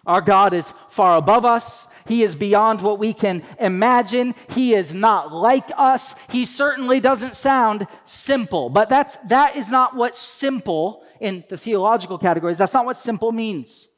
Our 0.06 0.20
God 0.20 0.54
is 0.54 0.72
far 0.88 1.16
above 1.16 1.44
us. 1.44 1.86
He 2.06 2.22
is 2.22 2.34
beyond 2.34 2.80
what 2.80 2.98
we 2.98 3.12
can 3.12 3.42
imagine. 3.58 4.34
He 4.50 4.72
is 4.72 4.94
not 4.94 5.32
like 5.32 5.70
us. 5.76 6.14
He 6.30 6.44
certainly 6.44 6.98
doesn't 6.98 7.36
sound 7.36 7.86
simple. 8.04 8.70
But 8.70 8.88
that's, 8.88 9.16
that 9.28 9.54
is 9.56 9.70
not 9.70 9.94
what 9.94 10.16
simple 10.16 11.04
in 11.20 11.44
the 11.50 11.58
theological 11.58 12.18
categories, 12.18 12.56
that's 12.56 12.72
not 12.72 12.86
what 12.86 12.96
simple 12.96 13.30
means. 13.30 13.88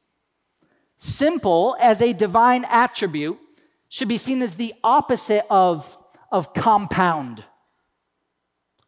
Simple 0.97 1.77
as 1.81 2.03
a 2.03 2.12
divine 2.12 2.65
attribute 2.69 3.39
should 3.89 4.09
be 4.09 4.19
seen 4.19 4.43
as 4.43 4.57
the 4.57 4.75
opposite 4.83 5.45
of, 5.49 5.97
of 6.33 6.53
compound. 6.53 7.45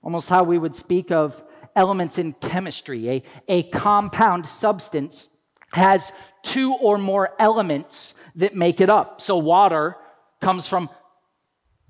Almost 0.02 0.28
how 0.28 0.42
we 0.42 0.58
would 0.58 0.74
speak 0.74 1.10
of 1.10 1.42
elements 1.76 2.18
in 2.18 2.32
chemistry. 2.34 3.08
A, 3.08 3.22
a 3.48 3.62
compound 3.64 4.46
substance 4.46 5.28
has 5.72 6.12
two 6.42 6.74
or 6.74 6.98
more 6.98 7.34
elements 7.38 8.14
that 8.36 8.54
make 8.54 8.80
it 8.80 8.90
up. 8.90 9.20
So, 9.20 9.36
water 9.36 9.96
comes 10.40 10.68
from 10.68 10.90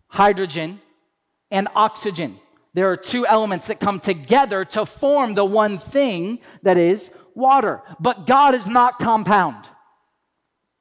hydrogen 0.08 0.80
and 1.50 1.68
oxygen. 1.74 2.38
There 2.72 2.90
are 2.90 2.96
two 2.96 3.26
elements 3.26 3.68
that 3.68 3.80
come 3.80 4.00
together 4.00 4.64
to 4.66 4.84
form 4.84 5.34
the 5.34 5.44
one 5.44 5.78
thing 5.78 6.40
that 6.62 6.76
is 6.76 7.16
water. 7.34 7.82
But 8.00 8.26
God 8.26 8.54
is 8.54 8.66
not 8.66 8.98
compound, 8.98 9.68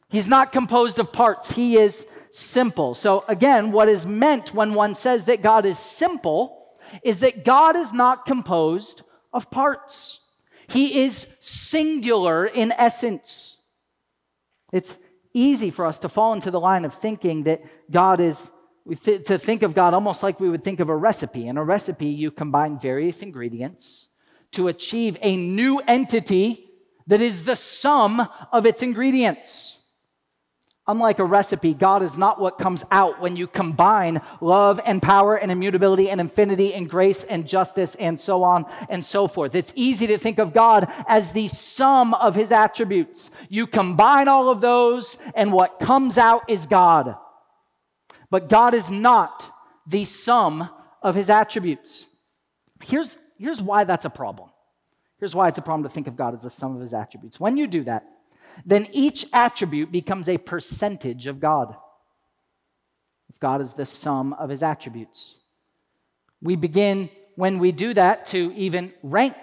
He's 0.09 0.27
not 0.27 0.51
composed 0.51 0.99
of 0.99 1.11
parts, 1.11 1.53
He 1.53 1.77
is 1.77 2.07
simple. 2.31 2.95
So, 2.95 3.25
again, 3.27 3.71
what 3.71 3.89
is 3.89 4.05
meant 4.05 4.53
when 4.53 4.73
one 4.73 4.95
says 4.95 5.25
that 5.25 5.41
God 5.41 5.65
is 5.65 5.77
simple 5.77 6.62
is 7.01 7.19
that 7.21 7.43
God 7.43 7.75
is 7.75 7.93
not 7.93 8.25
composed 8.25 9.01
of 9.31 9.49
parts. 9.49 10.19
He 10.67 11.03
is 11.03 11.27
singular 11.39 12.45
in 12.45 12.71
essence. 12.73 13.61
It's 14.71 14.97
easy 15.33 15.69
for 15.71 15.85
us 15.85 15.99
to 15.99 16.09
fall 16.09 16.33
into 16.33 16.51
the 16.51 16.59
line 16.59 16.85
of 16.85 16.93
thinking 16.93 17.43
that 17.43 17.63
God 17.89 18.19
is, 18.19 18.51
to 19.03 19.37
think 19.37 19.63
of 19.63 19.73
God 19.73 19.93
almost 19.93 20.23
like 20.23 20.39
we 20.39 20.49
would 20.49 20.63
think 20.63 20.79
of 20.79 20.89
a 20.89 20.95
recipe. 20.95 21.47
In 21.47 21.57
a 21.57 21.63
recipe, 21.63 22.07
you 22.07 22.31
combine 22.31 22.79
various 22.79 23.21
ingredients 23.21 24.07
to 24.51 24.67
achieve 24.67 25.17
a 25.21 25.35
new 25.35 25.79
entity 25.87 26.69
that 27.07 27.21
is 27.21 27.43
the 27.43 27.55
sum 27.55 28.27
of 28.51 28.65
its 28.65 28.81
ingredients. 28.81 29.79
Unlike 30.85 31.19
a 31.19 31.25
recipe, 31.25 31.73
God 31.73 32.03
is 32.03 32.17
not 32.17 32.41
what 32.41 32.57
comes 32.57 32.83
out 32.91 33.21
when 33.21 33.37
you 33.37 33.47
combine 33.47 34.21
love 34.41 34.81
and 34.83 35.01
power 35.01 35.35
and 35.35 35.49
immutability 35.49 36.09
and 36.09 36.19
infinity 36.19 36.73
and 36.73 36.89
grace 36.89 37.23
and 37.23 37.47
justice 37.47 37.95
and 37.95 38.19
so 38.19 38.43
on 38.43 38.65
and 38.89 39.03
so 39.03 39.27
forth. 39.27 39.55
It's 39.55 39.71
easy 39.75 40.07
to 40.07 40.17
think 40.17 40.39
of 40.39 40.53
God 40.53 40.91
as 41.07 41.31
the 41.31 41.47
sum 41.47 42.13
of 42.15 42.35
his 42.35 42.51
attributes. 42.51 43.29
You 43.47 43.65
combine 43.65 44.27
all 44.27 44.49
of 44.49 44.59
those, 44.59 45.17
and 45.35 45.53
what 45.53 45.79
comes 45.79 46.17
out 46.17 46.41
is 46.49 46.65
God. 46.65 47.15
But 48.29 48.49
God 48.49 48.73
is 48.73 48.91
not 48.91 49.49
the 49.87 50.03
sum 50.03 50.69
of 51.01 51.15
his 51.15 51.29
attributes. 51.29 52.05
Here's, 52.83 53.15
here's 53.37 53.61
why 53.61 53.85
that's 53.85 54.03
a 54.03 54.09
problem. 54.09 54.49
Here's 55.17 55.33
why 55.33 55.47
it's 55.47 55.57
a 55.57 55.61
problem 55.61 55.83
to 55.83 55.89
think 55.89 56.07
of 56.07 56.17
God 56.17 56.33
as 56.33 56.41
the 56.41 56.49
sum 56.49 56.75
of 56.75 56.81
his 56.81 56.93
attributes. 56.93 57.39
When 57.39 57.55
you 57.55 57.67
do 57.67 57.85
that, 57.85 58.03
then 58.65 58.87
each 58.91 59.25
attribute 59.33 59.91
becomes 59.91 60.29
a 60.29 60.37
percentage 60.37 61.27
of 61.27 61.39
God. 61.39 61.75
If 63.29 63.39
God 63.39 63.61
is 63.61 63.73
the 63.73 63.85
sum 63.85 64.33
of 64.33 64.49
his 64.49 64.61
attributes, 64.61 65.37
we 66.41 66.55
begin 66.55 67.09
when 67.35 67.57
we 67.57 67.71
do 67.71 67.93
that 67.93 68.25
to 68.27 68.53
even 68.55 68.93
rank 69.01 69.35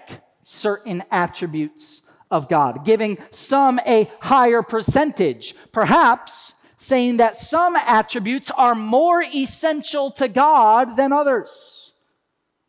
certain 0.43 1.03
attributes 1.11 2.01
of 2.29 2.47
God, 2.47 2.85
giving 2.85 3.17
some 3.31 3.79
a 3.85 4.09
higher 4.21 4.61
percentage, 4.61 5.53
perhaps 5.71 6.53
saying 6.77 7.17
that 7.17 7.35
some 7.35 7.75
attributes 7.75 8.49
are 8.51 8.73
more 8.73 9.21
essential 9.21 10.09
to 10.11 10.27
God 10.27 10.95
than 10.95 11.11
others, 11.11 11.93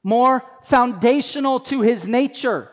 more 0.02 0.44
foundational 0.62 1.60
to 1.60 1.82
his 1.82 2.06
nature 2.06 2.71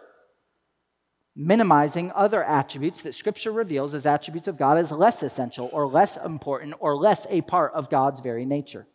minimizing 1.39 2.11
other 2.15 2.43
attributes 2.43 3.01
that 3.03 3.13
Scripture 3.13 3.51
reveals 3.51 3.93
as 3.93 4.05
attributes 4.05 4.49
of 4.49 4.57
God 4.57 4.77
as 4.77 4.91
less 4.91 5.23
essential 5.23 5.69
or 5.71 5.87
less 5.87 6.17
important 6.17 6.75
or 6.81 6.97
less 6.97 7.25
a 7.29 7.39
part 7.39 7.71
of 7.73 7.89
God's 7.89 8.19
very 8.19 8.45
nature. 8.45 8.85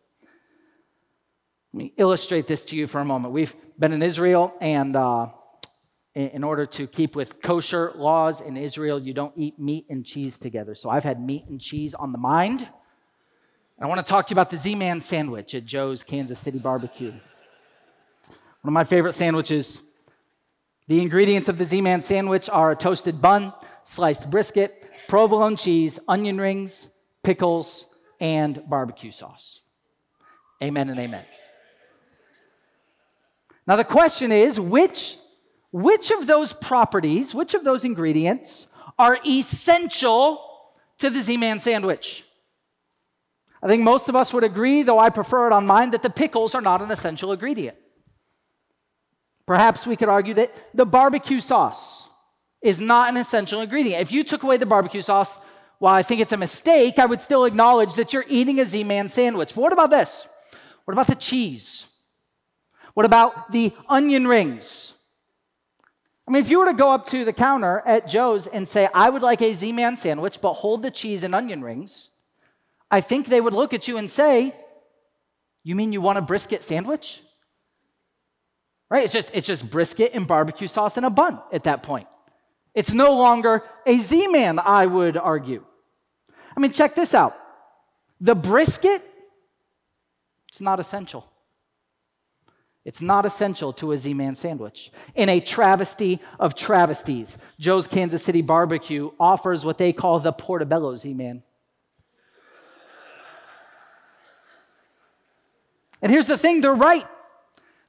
Let 1.73 1.77
me 1.77 1.93
illustrate 1.97 2.45
this 2.45 2.63
to 2.65 2.75
you 2.75 2.85
for 2.85 3.01
a 3.01 3.05
moment. 3.05 3.33
We've 3.33 3.55
been 3.79 3.91
in 3.91 4.03
Israel, 4.03 4.53
and 4.61 4.95
uh, 4.95 5.29
in 6.13 6.43
order 6.43 6.67
to 6.67 6.85
keep 6.85 7.15
with 7.15 7.41
kosher 7.41 7.91
laws 7.95 8.41
in 8.41 8.57
Israel, 8.57 8.99
you 9.01 9.15
don't 9.15 9.33
eat 9.35 9.57
meat 9.57 9.87
and 9.89 10.05
cheese 10.05 10.37
together. 10.37 10.75
So 10.75 10.91
I've 10.91 11.03
had 11.03 11.19
meat 11.19 11.45
and 11.49 11.59
cheese 11.59 11.95
on 11.95 12.11
the 12.11 12.19
mind. 12.19 12.69
I 13.81 13.87
want 13.87 14.05
to 14.05 14.09
talk 14.09 14.27
to 14.27 14.31
you 14.31 14.35
about 14.35 14.51
the 14.51 14.57
Z 14.57 14.75
Man 14.75 15.01
sandwich 15.01 15.55
at 15.55 15.65
Joe's 15.65 16.03
Kansas 16.03 16.37
City 16.37 16.59
Barbecue. 16.59 17.11
One 17.11 17.19
of 18.65 18.71
my 18.71 18.83
favorite 18.83 19.13
sandwiches 19.13 19.81
The 20.87 21.01
ingredients 21.01 21.49
of 21.49 21.57
the 21.57 21.65
Z 21.65 21.81
Man 21.81 22.01
sandwich 22.01 22.49
are 22.49 22.71
a 22.71 22.75
toasted 22.75 23.21
bun, 23.21 23.53
sliced 23.83 24.29
brisket, 24.29 24.91
provolone 25.07 25.55
cheese, 25.55 25.99
onion 26.07 26.39
rings, 26.39 26.89
pickles, 27.23 27.87
and 28.19 28.61
barbecue 28.69 29.11
sauce. 29.11 29.61
Amen 30.63 30.89
and 30.89 30.99
amen. 30.99 31.25
Now, 33.67 33.75
the 33.75 33.83
question 33.83 34.31
is 34.31 34.59
which, 34.59 35.17
which 35.71 36.11
of 36.11 36.27
those 36.27 36.53
properties, 36.53 37.33
which 37.33 37.55
of 37.55 37.63
those 37.63 37.83
ingredients 37.83 38.67
are 38.99 39.17
essential 39.25 40.39
to 40.99 41.09
the 41.09 41.21
Z 41.21 41.37
Man 41.37 41.59
sandwich? 41.59 42.25
I 43.63 43.67
think 43.67 43.81
most 43.81 44.07
of 44.07 44.15
us 44.15 44.31
would 44.31 44.43
agree, 44.43 44.83
though 44.83 44.99
I 44.99 45.09
prefer 45.09 45.47
it 45.47 45.53
on 45.53 45.65
mine, 45.65 45.89
that 45.91 46.03
the 46.03 46.11
pickles 46.11 46.53
are 46.53 46.61
not 46.61 46.83
an 46.83 46.91
essential 46.91 47.31
ingredient. 47.31 47.77
Perhaps 49.45 49.85
we 49.85 49.95
could 49.95 50.09
argue 50.09 50.33
that 50.35 50.53
the 50.73 50.85
barbecue 50.85 51.39
sauce 51.39 52.09
is 52.61 52.81
not 52.81 53.09
an 53.09 53.17
essential 53.17 53.61
ingredient. 53.61 54.01
If 54.01 54.11
you 54.11 54.23
took 54.23 54.43
away 54.43 54.57
the 54.57 54.65
barbecue 54.65 55.01
sauce, 55.01 55.39
while 55.77 55.93
I 55.93 56.01
think 56.01 56.21
it's 56.21 56.31
a 56.31 56.37
mistake, 56.37 56.97
I 56.97 57.05
would 57.05 57.21
still 57.21 57.45
acknowledge 57.45 57.95
that 57.95 58.13
you're 58.13 58.25
eating 58.27 58.59
a 58.59 58.65
Z 58.65 58.83
Man 58.83 59.09
sandwich. 59.09 59.53
But 59.53 59.61
what 59.61 59.73
about 59.73 59.91
this? 59.91 60.27
What 60.85 60.93
about 60.93 61.07
the 61.07 61.15
cheese? 61.15 61.87
What 62.93 63.05
about 63.05 63.51
the 63.51 63.73
onion 63.87 64.27
rings? 64.27 64.93
I 66.27 66.31
mean, 66.31 66.41
if 66.41 66.49
you 66.49 66.59
were 66.59 66.65
to 66.65 66.73
go 66.73 66.91
up 66.91 67.05
to 67.07 67.23
the 67.23 67.33
counter 67.33 67.83
at 67.85 68.07
Joe's 68.07 68.47
and 68.47 68.67
say, 68.67 68.89
I 68.95 69.09
would 69.11 69.21
like 69.21 69.41
a 69.41 69.53
Z 69.53 69.71
Man 69.73 69.95
sandwich, 69.95 70.41
but 70.41 70.53
hold 70.53 70.81
the 70.81 70.91
cheese 70.91 71.23
and 71.23 71.35
onion 71.35 71.61
rings, 71.61 72.09
I 72.89 73.01
think 73.01 73.27
they 73.27 73.41
would 73.41 73.53
look 73.53 73.73
at 73.73 73.87
you 73.87 73.97
and 73.97 74.09
say, 74.09 74.55
You 75.63 75.75
mean 75.75 75.93
you 75.93 76.01
want 76.01 76.17
a 76.17 76.21
brisket 76.21 76.63
sandwich? 76.63 77.21
Right? 78.89 79.03
It's 79.03 79.13
just, 79.13 79.35
it's 79.35 79.47
just 79.47 79.69
brisket 79.69 80.13
and 80.13 80.27
barbecue 80.27 80.67
sauce 80.67 80.97
and 80.97 81.05
a 81.05 81.09
bun 81.09 81.41
at 81.51 81.63
that 81.63 81.83
point. 81.83 82.07
It's 82.73 82.93
no 82.93 83.15
longer 83.15 83.63
a 83.85 83.97
Z 83.97 84.27
Man, 84.27 84.59
I 84.59 84.85
would 84.85 85.17
argue. 85.17 85.63
I 86.55 86.59
mean, 86.59 86.71
check 86.71 86.95
this 86.95 87.13
out. 87.13 87.35
The 88.21 88.35
brisket, 88.35 89.01
it's 90.49 90.61
not 90.61 90.79
essential. 90.79 91.29
It's 92.83 93.01
not 93.01 93.25
essential 93.25 93.73
to 93.73 93.93
a 93.93 93.97
Z 93.97 94.13
Man 94.13 94.35
sandwich. 94.35 94.91
In 95.15 95.27
a 95.29 95.39
travesty 95.39 96.19
of 96.39 96.53
travesties, 96.53 97.37
Joe's 97.59 97.87
Kansas 97.87 98.23
City 98.23 98.41
Barbecue 98.41 99.09
offers 99.19 99.65
what 99.65 99.79
they 99.79 99.91
call 99.91 100.19
the 100.19 100.31
Portobello 100.31 100.95
Z 100.95 101.13
Man. 101.13 101.41
And 106.01 106.11
here's 106.11 106.27
the 106.27 106.37
thing 106.37 106.61
they're 106.61 106.75
right. 106.75 107.07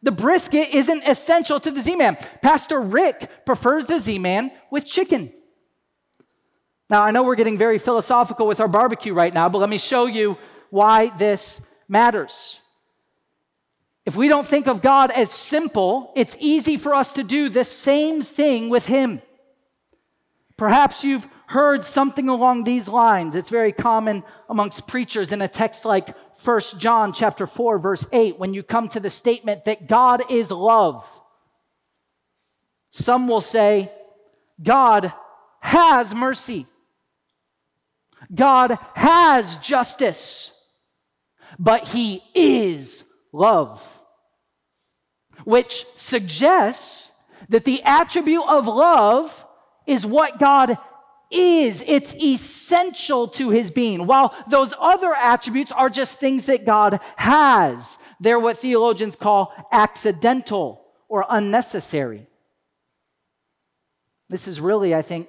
The 0.06 0.12
brisket 0.12 0.68
isn't 0.72 1.02
essential 1.04 1.58
to 1.58 1.68
the 1.72 1.80
Z 1.80 1.96
Man. 1.96 2.16
Pastor 2.40 2.80
Rick 2.80 3.44
prefers 3.44 3.86
the 3.86 3.98
Z 3.98 4.20
Man 4.20 4.52
with 4.70 4.86
chicken. 4.86 5.32
Now, 6.88 7.02
I 7.02 7.10
know 7.10 7.24
we're 7.24 7.34
getting 7.34 7.58
very 7.58 7.78
philosophical 7.78 8.46
with 8.46 8.60
our 8.60 8.68
barbecue 8.68 9.12
right 9.12 9.34
now, 9.34 9.48
but 9.48 9.58
let 9.58 9.68
me 9.68 9.78
show 9.78 10.06
you 10.06 10.38
why 10.70 11.08
this 11.18 11.60
matters. 11.88 12.60
If 14.04 14.14
we 14.14 14.28
don't 14.28 14.46
think 14.46 14.68
of 14.68 14.80
God 14.80 15.10
as 15.10 15.32
simple, 15.32 16.12
it's 16.14 16.36
easy 16.38 16.76
for 16.76 16.94
us 16.94 17.10
to 17.14 17.24
do 17.24 17.48
the 17.48 17.64
same 17.64 18.22
thing 18.22 18.68
with 18.68 18.86
Him. 18.86 19.20
Perhaps 20.56 21.02
you've 21.02 21.26
heard 21.48 21.84
something 21.84 22.28
along 22.28 22.62
these 22.62 22.86
lines. 22.86 23.34
It's 23.34 23.50
very 23.50 23.72
common 23.72 24.22
amongst 24.48 24.86
preachers 24.86 25.32
in 25.32 25.42
a 25.42 25.48
text 25.48 25.84
like 25.84 26.14
1 26.46 26.60
John 26.78 27.12
chapter 27.12 27.44
4 27.44 27.78
verse 27.80 28.06
8 28.12 28.38
when 28.38 28.54
you 28.54 28.62
come 28.62 28.86
to 28.88 29.00
the 29.00 29.10
statement 29.10 29.64
that 29.64 29.88
God 29.88 30.22
is 30.30 30.52
love. 30.52 31.20
Some 32.90 33.26
will 33.26 33.40
say 33.40 33.90
God 34.62 35.12
has 35.60 36.14
mercy. 36.14 36.66
God 38.32 38.78
has 38.94 39.58
justice. 39.58 40.52
But 41.58 41.88
he 41.88 42.22
is 42.32 43.02
love. 43.32 44.02
Which 45.44 45.84
suggests 45.96 47.10
that 47.48 47.64
the 47.64 47.82
attribute 47.82 48.44
of 48.48 48.68
love 48.68 49.44
is 49.86 50.06
what 50.06 50.38
God 50.38 50.78
is, 51.30 51.82
it's 51.86 52.14
essential 52.14 53.28
to 53.28 53.50
his 53.50 53.70
being. 53.70 54.06
While 54.06 54.34
those 54.48 54.74
other 54.80 55.12
attributes 55.12 55.72
are 55.72 55.90
just 55.90 56.18
things 56.18 56.46
that 56.46 56.64
God 56.64 57.00
has, 57.16 57.98
they're 58.20 58.40
what 58.40 58.58
theologians 58.58 59.16
call 59.16 59.52
accidental 59.72 60.84
or 61.08 61.24
unnecessary. 61.28 62.26
This 64.28 64.48
is 64.48 64.60
really, 64.60 64.94
I 64.94 65.02
think, 65.02 65.28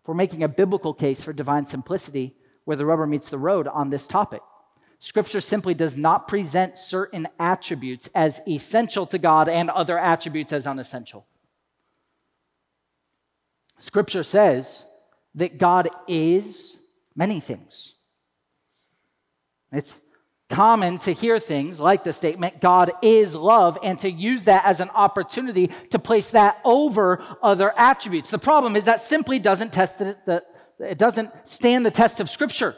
if 0.00 0.08
we're 0.08 0.14
making 0.14 0.42
a 0.42 0.48
biblical 0.48 0.94
case 0.94 1.22
for 1.22 1.32
divine 1.32 1.66
simplicity, 1.66 2.36
where 2.64 2.76
the 2.76 2.86
rubber 2.86 3.06
meets 3.06 3.30
the 3.30 3.38
road 3.38 3.66
on 3.66 3.90
this 3.90 4.06
topic. 4.06 4.42
Scripture 4.98 5.40
simply 5.40 5.74
does 5.74 5.96
not 5.96 6.28
present 6.28 6.76
certain 6.76 7.28
attributes 7.38 8.08
as 8.14 8.40
essential 8.46 9.06
to 9.06 9.18
God 9.18 9.48
and 9.48 9.70
other 9.70 9.98
attributes 9.98 10.52
as 10.52 10.66
unessential. 10.66 11.26
Scripture 13.78 14.24
says 14.24 14.84
that 15.34 15.58
God 15.58 15.88
is 16.06 16.76
many 17.14 17.40
things. 17.40 17.94
It's 19.72 19.98
common 20.48 20.98
to 20.98 21.12
hear 21.12 21.38
things 21.38 21.78
like 21.78 22.04
the 22.04 22.12
statement, 22.12 22.60
God 22.60 22.92
is 23.02 23.34
love, 23.34 23.78
and 23.82 23.98
to 24.00 24.10
use 24.10 24.44
that 24.44 24.64
as 24.64 24.80
an 24.80 24.90
opportunity 24.90 25.68
to 25.90 25.98
place 25.98 26.30
that 26.30 26.58
over 26.64 27.22
other 27.42 27.78
attributes. 27.78 28.30
The 28.30 28.38
problem 28.38 28.74
is 28.74 28.84
that 28.84 29.00
simply 29.00 29.38
doesn't 29.38 29.72
test 29.72 29.98
the, 29.98 30.16
the 30.24 30.42
it 30.80 30.96
doesn't 30.96 31.30
stand 31.46 31.84
the 31.84 31.90
test 31.90 32.20
of 32.20 32.30
Scripture. 32.30 32.76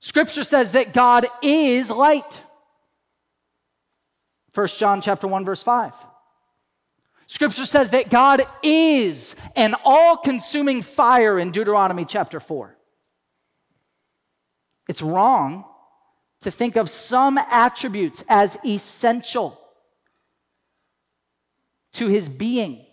Scripture 0.00 0.44
says 0.44 0.72
that 0.72 0.94
God 0.94 1.26
is 1.42 1.90
light. 1.90 2.40
1 4.54 4.66
John 4.78 5.00
chapter 5.00 5.26
1 5.26 5.44
verse 5.44 5.62
5. 5.62 5.92
Scripture 7.30 7.64
says 7.64 7.90
that 7.90 8.10
God 8.10 8.42
is 8.60 9.36
an 9.54 9.76
all 9.84 10.16
consuming 10.16 10.82
fire 10.82 11.38
in 11.38 11.52
Deuteronomy 11.52 12.04
chapter 12.04 12.40
4. 12.40 12.76
It's 14.88 15.00
wrong 15.00 15.64
to 16.40 16.50
think 16.50 16.74
of 16.74 16.90
some 16.90 17.38
attributes 17.38 18.24
as 18.28 18.58
essential 18.66 19.60
to 21.92 22.08
his 22.08 22.28
being, 22.28 22.84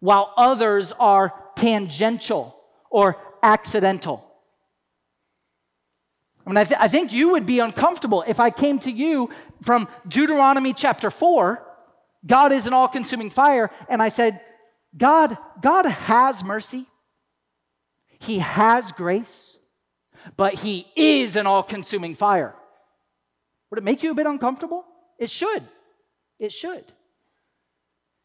while 0.00 0.32
others 0.38 0.92
are 0.92 1.34
tangential 1.54 2.58
or 2.88 3.18
accidental. 3.42 4.24
I 6.46 6.50
mean, 6.50 6.56
I, 6.56 6.64
th- 6.64 6.80
I 6.80 6.88
think 6.88 7.12
you 7.12 7.32
would 7.32 7.44
be 7.44 7.58
uncomfortable 7.58 8.24
if 8.26 8.40
I 8.40 8.48
came 8.48 8.78
to 8.80 8.90
you 8.90 9.28
from 9.60 9.86
Deuteronomy 10.08 10.72
chapter 10.72 11.10
4 11.10 11.63
God 12.26 12.52
is 12.52 12.66
an 12.66 12.72
all 12.72 12.88
consuming 12.88 13.30
fire. 13.30 13.70
And 13.88 14.02
I 14.02 14.08
said, 14.08 14.40
God, 14.96 15.36
God 15.60 15.86
has 15.86 16.42
mercy. 16.42 16.86
He 18.20 18.38
has 18.38 18.92
grace, 18.92 19.58
but 20.36 20.54
He 20.54 20.86
is 20.96 21.36
an 21.36 21.46
all 21.46 21.62
consuming 21.62 22.14
fire. 22.14 22.54
Would 23.70 23.78
it 23.78 23.84
make 23.84 24.02
you 24.02 24.12
a 24.12 24.14
bit 24.14 24.26
uncomfortable? 24.26 24.84
It 25.18 25.30
should. 25.30 25.62
It 26.38 26.52
should. 26.52 26.84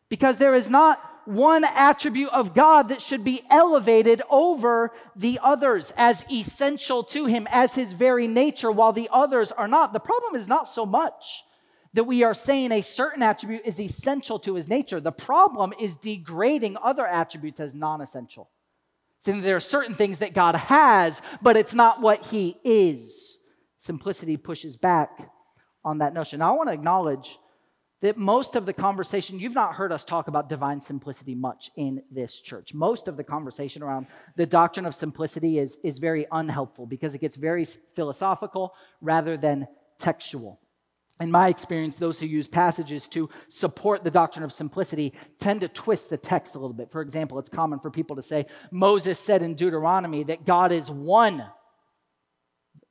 Because 0.08 0.38
there 0.38 0.56
is 0.56 0.70
not 0.70 1.04
one 1.26 1.64
attribute 1.64 2.32
of 2.32 2.56
God 2.56 2.90
that 2.90 3.02
should 3.02 3.24
be 3.24 3.42
elevated 3.52 4.22
over 4.32 4.92
the 5.16 5.40
others 5.44 5.92
as 5.98 6.26
essential 6.32 7.04
to 7.04 7.26
Him, 7.26 7.48
as 7.52 7.76
His 7.76 7.94
very 7.94 8.28
nature, 8.28 8.72
while 8.72 8.94
the 8.94 9.10
others 9.12 9.52
are 9.52 9.68
not. 9.68 9.94
The 9.94 10.00
problem 10.00 10.36
is 10.36 10.48
not 10.48 10.68
so 10.68 10.86
much 10.86 11.44
that 11.94 12.04
we 12.04 12.24
are 12.24 12.34
saying 12.34 12.72
a 12.72 12.82
certain 12.82 13.24
attribute 13.24 13.62
is 13.66 13.80
essential 13.80 14.40
to 14.40 14.56
his 14.56 14.70
nature. 14.70 15.00
The 15.00 15.12
problem 15.12 15.74
is 15.80 15.96
degrading 15.96 16.78
other 16.84 17.08
attributes 17.08 17.60
as 17.60 17.74
non 17.76 18.02
essential. 18.02 18.50
Saying 19.20 19.42
there 19.42 19.56
are 19.56 19.62
certain 19.62 19.96
things 19.96 20.20
that 20.20 20.34
God 20.34 20.56
has, 20.56 21.22
but 21.42 21.58
it's 21.58 21.74
not 21.74 22.02
what 22.02 22.28
he 22.28 22.58
is. 22.64 23.38
Simplicity 23.78 24.38
pushes 24.38 24.78
back 24.78 25.30
on 25.84 25.98
that 25.98 26.14
notion. 26.14 26.40
Now, 26.40 26.54
I 26.54 26.58
want 26.58 26.70
to 26.70 26.74
acknowledge 26.74 27.38
that 28.02 28.18
most 28.18 28.56
of 28.56 28.66
the 28.66 28.72
conversation, 28.72 29.40
you've 29.40 29.56
not 29.56 29.74
heard 29.74 29.92
us 29.92 30.06
talk 30.06 30.30
about 30.30 30.48
divine 30.48 30.80
simplicity 30.80 31.36
much 31.36 31.70
in 31.76 32.02
this 32.10 32.40
church. 32.40 32.74
Most 32.74 33.10
of 33.10 33.18
the 33.18 33.26
conversation 33.26 33.84
around 33.84 34.08
the 34.38 34.46
doctrine 34.46 34.86
of 34.86 34.96
simplicity 34.96 35.60
is, 35.60 35.78
is 35.84 36.00
very 36.00 36.26
unhelpful 36.32 36.86
because 36.86 37.14
it 37.14 37.20
gets 37.20 37.36
very 37.36 37.66
philosophical 37.66 38.74
rather 39.02 39.36
than 39.36 39.68
textual 39.98 40.62
in 41.20 41.32
my 41.32 41.50
experience, 41.50 41.98
those 41.98 42.20
who 42.20 42.26
use 42.26 42.48
passages 42.48 43.08
to 43.10 43.30
support 43.50 44.04
the 44.04 44.12
doctrine 44.12 44.46
of 44.46 44.54
simplicity 44.54 45.14
tend 45.40 45.62
to 45.62 45.68
twist 45.68 46.10
the 46.10 46.18
text 46.18 46.56
a 46.56 46.60
little 46.60 46.74
bit. 46.74 46.90
For 46.92 47.02
example, 47.02 47.40
it's 47.40 47.50
common 47.50 47.80
for 47.80 47.92
people 47.92 48.16
to 48.16 48.24
say, 48.24 48.46
Moses 48.72 49.20
said 49.20 49.42
in 49.42 49.56
Deuteronomy 49.56 50.24
that 50.24 50.46
God 50.46 50.72
is 50.72 50.90
one. 50.90 51.46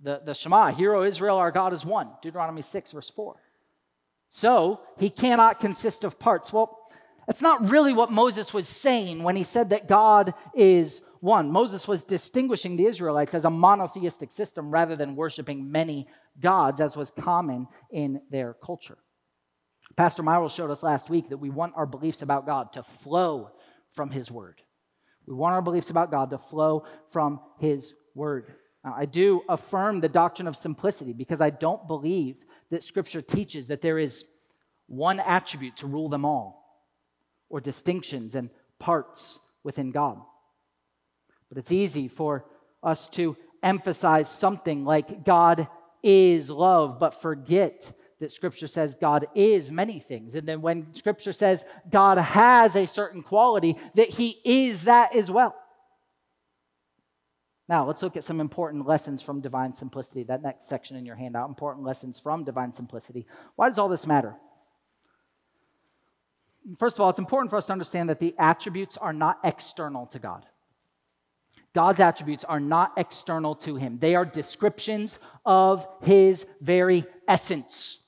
The, 0.00 0.20
the 0.24 0.34
Shema, 0.34 0.72
Hear, 0.72 0.94
O 0.94 1.02
Israel, 1.04 1.38
our 1.38 1.50
God 1.50 1.72
is 1.72 1.86
one. 1.86 2.10
Deuteronomy 2.22 2.62
6, 2.62 2.90
verse 2.92 3.08
4. 3.08 3.36
So 4.28 4.82
he 4.98 5.08
cannot 5.08 5.58
consist 5.58 6.04
of 6.04 6.18
parts. 6.18 6.52
Well, 6.52 6.78
That's 7.26 7.40
not 7.40 7.70
really 7.70 7.94
what 7.94 8.10
Moses 8.10 8.52
was 8.52 8.68
saying 8.68 9.22
when 9.22 9.36
he 9.36 9.44
said 9.44 9.70
that 9.70 9.88
God 9.88 10.34
is 10.54 11.00
one. 11.20 11.50
Moses 11.50 11.88
was 11.88 12.02
distinguishing 12.02 12.76
the 12.76 12.86
Israelites 12.86 13.34
as 13.34 13.44
a 13.44 13.50
monotheistic 13.50 14.32
system 14.32 14.70
rather 14.70 14.96
than 14.96 15.16
worshiping 15.16 15.70
many 15.70 16.06
gods, 16.40 16.80
as 16.80 16.96
was 16.96 17.10
common 17.10 17.66
in 17.90 18.20
their 18.30 18.54
culture. 18.54 18.98
Pastor 19.96 20.22
Myro 20.22 20.48
showed 20.54 20.70
us 20.70 20.82
last 20.82 21.10
week 21.10 21.30
that 21.30 21.38
we 21.38 21.50
want 21.50 21.74
our 21.76 21.86
beliefs 21.86 22.22
about 22.22 22.46
God 22.46 22.72
to 22.74 22.82
flow 22.82 23.50
from 23.90 24.10
his 24.10 24.30
word. 24.30 24.62
We 25.26 25.34
want 25.34 25.54
our 25.54 25.62
beliefs 25.62 25.90
about 25.90 26.10
God 26.10 26.30
to 26.30 26.38
flow 26.38 26.84
from 27.08 27.40
his 27.58 27.94
word. 28.14 28.54
Now, 28.84 28.94
I 28.96 29.06
do 29.06 29.42
affirm 29.48 30.00
the 30.00 30.08
doctrine 30.08 30.48
of 30.48 30.56
simplicity 30.56 31.12
because 31.12 31.40
I 31.40 31.50
don't 31.50 31.86
believe 31.86 32.44
that 32.70 32.82
scripture 32.82 33.22
teaches 33.22 33.66
that 33.68 33.82
there 33.82 33.98
is 33.98 34.24
one 34.86 35.20
attribute 35.20 35.76
to 35.78 35.86
rule 35.86 36.08
them 36.08 36.24
all 36.24 36.82
or 37.48 37.60
distinctions 37.60 38.34
and 38.34 38.50
parts 38.78 39.38
within 39.64 39.90
God. 39.90 40.18
But 41.48 41.58
it's 41.58 41.72
easy 41.72 42.08
for 42.08 42.44
us 42.82 43.08
to 43.10 43.36
emphasize 43.62 44.30
something 44.30 44.84
like 44.84 45.24
God 45.24 45.68
is 46.02 46.50
love, 46.50 46.98
but 46.98 47.20
forget 47.20 47.92
that 48.20 48.30
Scripture 48.30 48.66
says 48.66 48.94
God 48.94 49.26
is 49.34 49.70
many 49.70 50.00
things. 50.00 50.34
And 50.34 50.46
then 50.46 50.60
when 50.60 50.92
Scripture 50.94 51.32
says 51.32 51.64
God 51.90 52.18
has 52.18 52.76
a 52.76 52.86
certain 52.86 53.22
quality, 53.22 53.76
that 53.94 54.08
He 54.08 54.38
is 54.44 54.84
that 54.84 55.14
as 55.14 55.30
well. 55.30 55.54
Now, 57.68 57.84
let's 57.84 58.02
look 58.02 58.16
at 58.16 58.24
some 58.24 58.40
important 58.40 58.86
lessons 58.86 59.20
from 59.20 59.42
divine 59.42 59.74
simplicity. 59.74 60.22
That 60.22 60.42
next 60.42 60.68
section 60.68 60.96
in 60.96 61.04
your 61.04 61.16
handout, 61.16 61.48
important 61.48 61.84
lessons 61.84 62.18
from 62.18 62.44
divine 62.44 62.72
simplicity. 62.72 63.26
Why 63.56 63.68
does 63.68 63.78
all 63.78 63.88
this 63.88 64.06
matter? 64.06 64.36
First 66.78 66.96
of 66.96 67.02
all, 67.02 67.10
it's 67.10 67.18
important 67.18 67.50
for 67.50 67.56
us 67.56 67.66
to 67.66 67.72
understand 67.72 68.08
that 68.08 68.20
the 68.20 68.34
attributes 68.38 68.96
are 68.96 69.12
not 69.12 69.38
external 69.44 70.06
to 70.06 70.18
God. 70.18 70.46
God's 71.74 72.00
attributes 72.00 72.44
are 72.44 72.60
not 72.60 72.92
external 72.96 73.54
to 73.56 73.76
him, 73.76 73.98
they 73.98 74.14
are 74.14 74.24
descriptions 74.24 75.18
of 75.44 75.86
his 76.02 76.46
very 76.60 77.04
essence. 77.26 77.98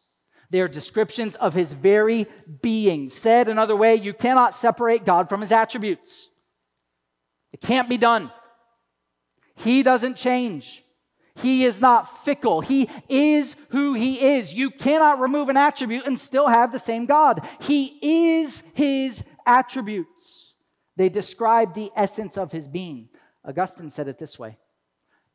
They 0.51 0.61
are 0.61 0.69
descriptions 0.69 1.37
of 1.37 1.55
his 1.55 1.73
very 1.73 2.27
being. 2.61 3.09
Said 3.09 3.49
another 3.49 3.77
way, 3.77 3.95
you 3.95 4.13
cannot 4.13 4.53
separate 4.53 5.05
God 5.05 5.29
from 5.29 5.41
his 5.41 5.53
attributes. 5.53 6.29
It 7.53 7.61
can't 7.61 7.89
be 7.89 7.97
done. 7.97 8.33
He 9.55 9.85
doesn't 9.85 10.17
change. 10.17 10.83
He 11.37 11.65
is 11.65 11.81
not 11.81 12.25
fickle. 12.25 12.63
He 12.63 12.91
is 13.09 13.55
who 13.71 13.95
he 13.95 14.35
is. 14.35 14.53
You 14.53 14.71
cannot 14.71 15.21
remove 15.21 15.49
an 15.49 15.57
attribute 15.57 16.07
and 16.07 16.19
still 16.19 16.49
have 16.49 16.73
the 16.73 16.79
same 16.79 17.07
God. 17.07 17.47
He 17.61 17.99
is 18.03 18.65
his 18.75 19.23
attributes. 19.47 20.55
They 20.97 21.09
describe 21.09 21.75
the 21.75 21.91
essence 21.95 22.37
of 22.37 22.51
his 22.51 22.67
being. 22.67 23.10
Augustine 23.45 23.91
said 23.91 24.09
it 24.09 24.19
this 24.19 24.39
way 24.39 24.59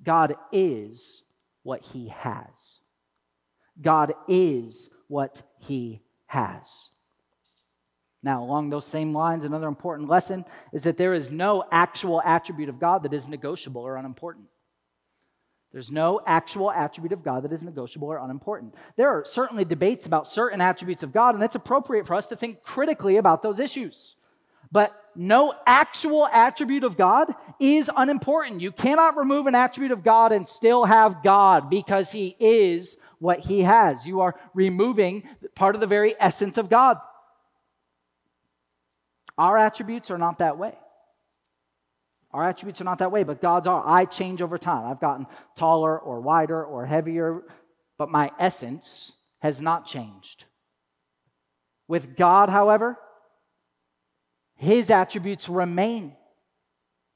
God 0.03 0.35
is 0.51 1.23
what 1.63 1.81
he 1.81 2.09
has. 2.09 2.79
God 3.81 4.13
is 4.27 4.89
what 5.07 5.43
he 5.59 6.01
has. 6.27 6.89
Now, 8.23 8.43
along 8.43 8.69
those 8.69 8.87
same 8.87 9.13
lines, 9.13 9.45
another 9.45 9.67
important 9.67 10.09
lesson 10.09 10.45
is 10.73 10.83
that 10.83 10.97
there 10.97 11.13
is 11.13 11.31
no 11.31 11.63
actual 11.71 12.21
attribute 12.23 12.69
of 12.69 12.79
God 12.79 13.03
that 13.03 13.13
is 13.13 13.27
negotiable 13.27 13.83
or 13.83 13.97
unimportant. 13.97 14.47
There's 15.71 15.91
no 15.91 16.21
actual 16.25 16.71
attribute 16.71 17.11
of 17.11 17.23
God 17.23 17.43
that 17.43 17.51
is 17.51 17.61
negotiable 17.61 18.07
or 18.07 18.17
unimportant. 18.17 18.73
There 18.95 19.09
are 19.09 19.25
certainly 19.25 19.65
debates 19.65 20.05
about 20.05 20.25
certain 20.25 20.61
attributes 20.61 21.03
of 21.03 21.11
God, 21.11 21.35
and 21.35 21.43
it's 21.43 21.53
appropriate 21.53 22.07
for 22.07 22.15
us 22.15 22.27
to 22.29 22.35
think 22.35 22.63
critically 22.63 23.17
about 23.17 23.43
those 23.43 23.59
issues. 23.59 24.15
But 24.71 24.95
no 25.15 25.53
actual 25.65 26.27
attribute 26.27 26.83
of 26.83 26.97
God 26.97 27.33
is 27.59 27.89
unimportant. 27.95 28.61
You 28.61 28.71
cannot 28.71 29.17
remove 29.17 29.47
an 29.47 29.55
attribute 29.55 29.91
of 29.91 30.03
God 30.03 30.31
and 30.31 30.47
still 30.47 30.85
have 30.85 31.23
God 31.23 31.69
because 31.69 32.11
He 32.11 32.35
is 32.39 32.97
what 33.19 33.39
He 33.39 33.61
has. 33.61 34.05
You 34.05 34.21
are 34.21 34.35
removing 34.53 35.23
part 35.55 35.75
of 35.75 35.81
the 35.81 35.87
very 35.87 36.13
essence 36.19 36.57
of 36.57 36.69
God. 36.69 36.97
Our 39.37 39.57
attributes 39.57 40.11
are 40.11 40.17
not 40.17 40.39
that 40.39 40.57
way. 40.57 40.75
Our 42.31 42.43
attributes 42.49 42.81
are 42.81 42.85
not 42.85 42.99
that 42.99 43.11
way, 43.11 43.23
but 43.23 43.41
God's 43.41 43.67
are. 43.67 43.83
I 43.85 44.05
change 44.05 44.41
over 44.41 44.57
time. 44.57 44.87
I've 44.87 44.99
gotten 44.99 45.25
taller 45.55 45.97
or 45.97 46.19
wider 46.19 46.63
or 46.63 46.85
heavier, 46.85 47.43
but 47.97 48.09
my 48.09 48.31
essence 48.37 49.13
has 49.39 49.61
not 49.61 49.85
changed. 49.85 50.43
With 51.87 52.17
God, 52.17 52.49
however, 52.49 52.97
his 54.55 54.89
attributes 54.89 55.49
remain 55.49 56.15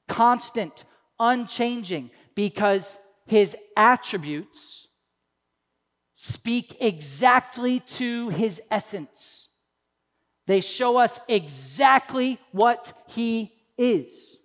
constant, 0.08 0.84
unchanging, 1.18 2.10
because 2.34 2.96
his 3.26 3.56
attributes 3.76 4.88
speak 6.14 6.76
exactly 6.80 7.80
to 7.80 8.28
his 8.28 8.60
essence. 8.70 9.48
They 10.46 10.60
show 10.60 10.96
us 10.96 11.20
exactly 11.28 12.38
what 12.52 12.92
he 13.08 13.52
is. 13.78 14.36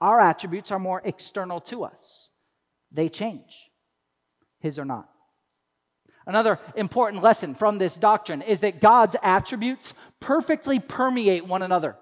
Our 0.00 0.20
attributes 0.20 0.70
are 0.70 0.78
more 0.78 1.02
external 1.04 1.60
to 1.62 1.84
us, 1.84 2.28
they 2.90 3.08
change. 3.08 3.70
His 4.60 4.78
are 4.78 4.84
not. 4.84 5.08
Another 6.30 6.60
important 6.76 7.24
lesson 7.24 7.54
from 7.54 7.78
this 7.78 7.96
doctrine 7.96 8.40
is 8.40 8.60
that 8.60 8.80
God's 8.80 9.16
attributes 9.20 9.94
perfectly 10.20 10.78
permeate 10.78 11.44
one 11.44 11.60
another. 11.60 11.96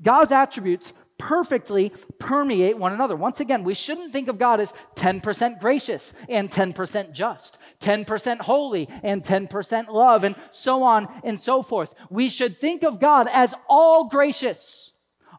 God's 0.00 0.32
attributes 0.32 0.94
perfectly 1.18 1.92
permeate 2.18 2.78
one 2.78 2.94
another. 2.94 3.14
Once 3.14 3.40
again, 3.40 3.62
we 3.62 3.74
shouldn't 3.74 4.14
think 4.14 4.28
of 4.28 4.38
God 4.38 4.60
as 4.60 4.72
10% 4.96 5.60
gracious 5.60 6.14
and 6.26 6.50
10% 6.50 7.12
just, 7.12 7.58
10% 7.80 8.40
holy 8.40 8.88
and 9.02 9.22
10% 9.22 9.88
love, 9.88 10.24
and 10.24 10.36
so 10.50 10.82
on 10.82 11.06
and 11.22 11.38
so 11.38 11.60
forth. 11.60 11.94
We 12.08 12.30
should 12.30 12.58
think 12.58 12.82
of 12.82 12.98
God 12.98 13.28
as 13.30 13.54
all 13.68 14.08
gracious 14.08 14.94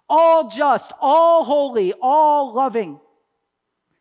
all 0.10 0.50
just, 0.50 0.94
all 1.02 1.44
holy, 1.44 1.94
all 2.02 2.54
loving. 2.54 3.00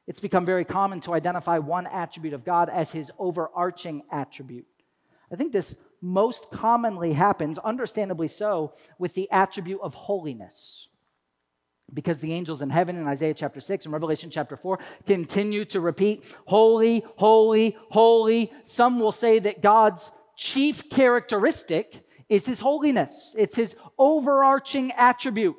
It's 0.06 0.20
become 0.20 0.44
very 0.44 0.64
common 0.64 1.00
to 1.02 1.14
identify 1.14 1.58
one 1.58 1.86
attribute 1.86 2.34
of 2.34 2.44
God 2.44 2.68
as 2.68 2.92
his 2.92 3.10
overarching 3.18 4.02
attribute. 4.10 4.66
I 5.32 5.36
think 5.36 5.52
this 5.52 5.76
most 6.00 6.50
commonly 6.50 7.14
happens, 7.14 7.58
understandably 7.58 8.28
so, 8.28 8.74
with 8.98 9.14
the 9.14 9.30
attribute 9.30 9.80
of 9.82 9.94
holiness. 9.94 10.88
Because 11.92 12.20
the 12.20 12.32
angels 12.32 12.60
in 12.60 12.70
heaven 12.70 12.96
in 12.96 13.06
Isaiah 13.06 13.34
chapter 13.34 13.60
6 13.60 13.86
and 13.86 13.92
Revelation 13.92 14.30
chapter 14.30 14.56
4 14.56 14.78
continue 15.06 15.64
to 15.66 15.80
repeat, 15.80 16.36
Holy, 16.46 17.04
holy, 17.16 17.76
holy. 17.90 18.52
Some 18.62 19.00
will 19.00 19.12
say 19.12 19.38
that 19.38 19.62
God's 19.62 20.10
chief 20.36 20.90
characteristic 20.90 22.06
is 22.28 22.46
his 22.46 22.60
holiness, 22.60 23.34
it's 23.38 23.56
his 23.56 23.76
overarching 23.98 24.92
attribute. 24.92 25.56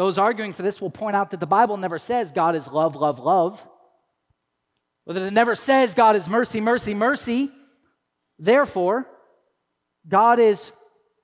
Those 0.00 0.16
arguing 0.16 0.54
for 0.54 0.62
this 0.62 0.80
will 0.80 0.88
point 0.88 1.14
out 1.14 1.30
that 1.30 1.40
the 1.40 1.46
Bible 1.46 1.76
never 1.76 1.98
says 1.98 2.32
God 2.32 2.56
is 2.56 2.66
love, 2.66 2.96
love, 2.96 3.18
love, 3.18 3.68
or 5.04 5.12
that 5.12 5.22
it 5.22 5.34
never 5.34 5.54
says 5.54 5.92
God 5.92 6.16
is 6.16 6.26
mercy, 6.26 6.58
mercy, 6.58 6.94
mercy. 6.94 7.50
Therefore, 8.38 9.06
God 10.08 10.38
is, 10.38 10.72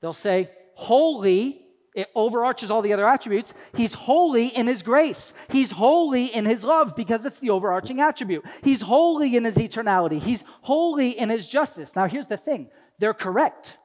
they'll 0.02 0.12
say, 0.12 0.50
holy. 0.74 1.62
It 1.94 2.08
overarches 2.14 2.70
all 2.70 2.82
the 2.82 2.92
other 2.92 3.08
attributes. 3.08 3.54
He's 3.74 3.94
holy 3.94 4.48
in 4.48 4.66
his 4.66 4.82
grace. 4.82 5.32
He's 5.48 5.70
holy 5.70 6.26
in 6.26 6.44
his 6.44 6.62
love 6.62 6.94
because 6.94 7.24
it's 7.24 7.40
the 7.40 7.48
overarching 7.48 8.02
attribute. 8.02 8.44
He's 8.62 8.82
holy 8.82 9.34
in 9.34 9.46
his 9.46 9.54
eternality. 9.54 10.20
He's 10.20 10.44
holy 10.60 11.18
in 11.18 11.30
his 11.30 11.48
justice. 11.48 11.96
Now, 11.96 12.08
here's 12.08 12.26
the 12.26 12.36
thing 12.36 12.68
they're 12.98 13.14
correct. 13.14 13.78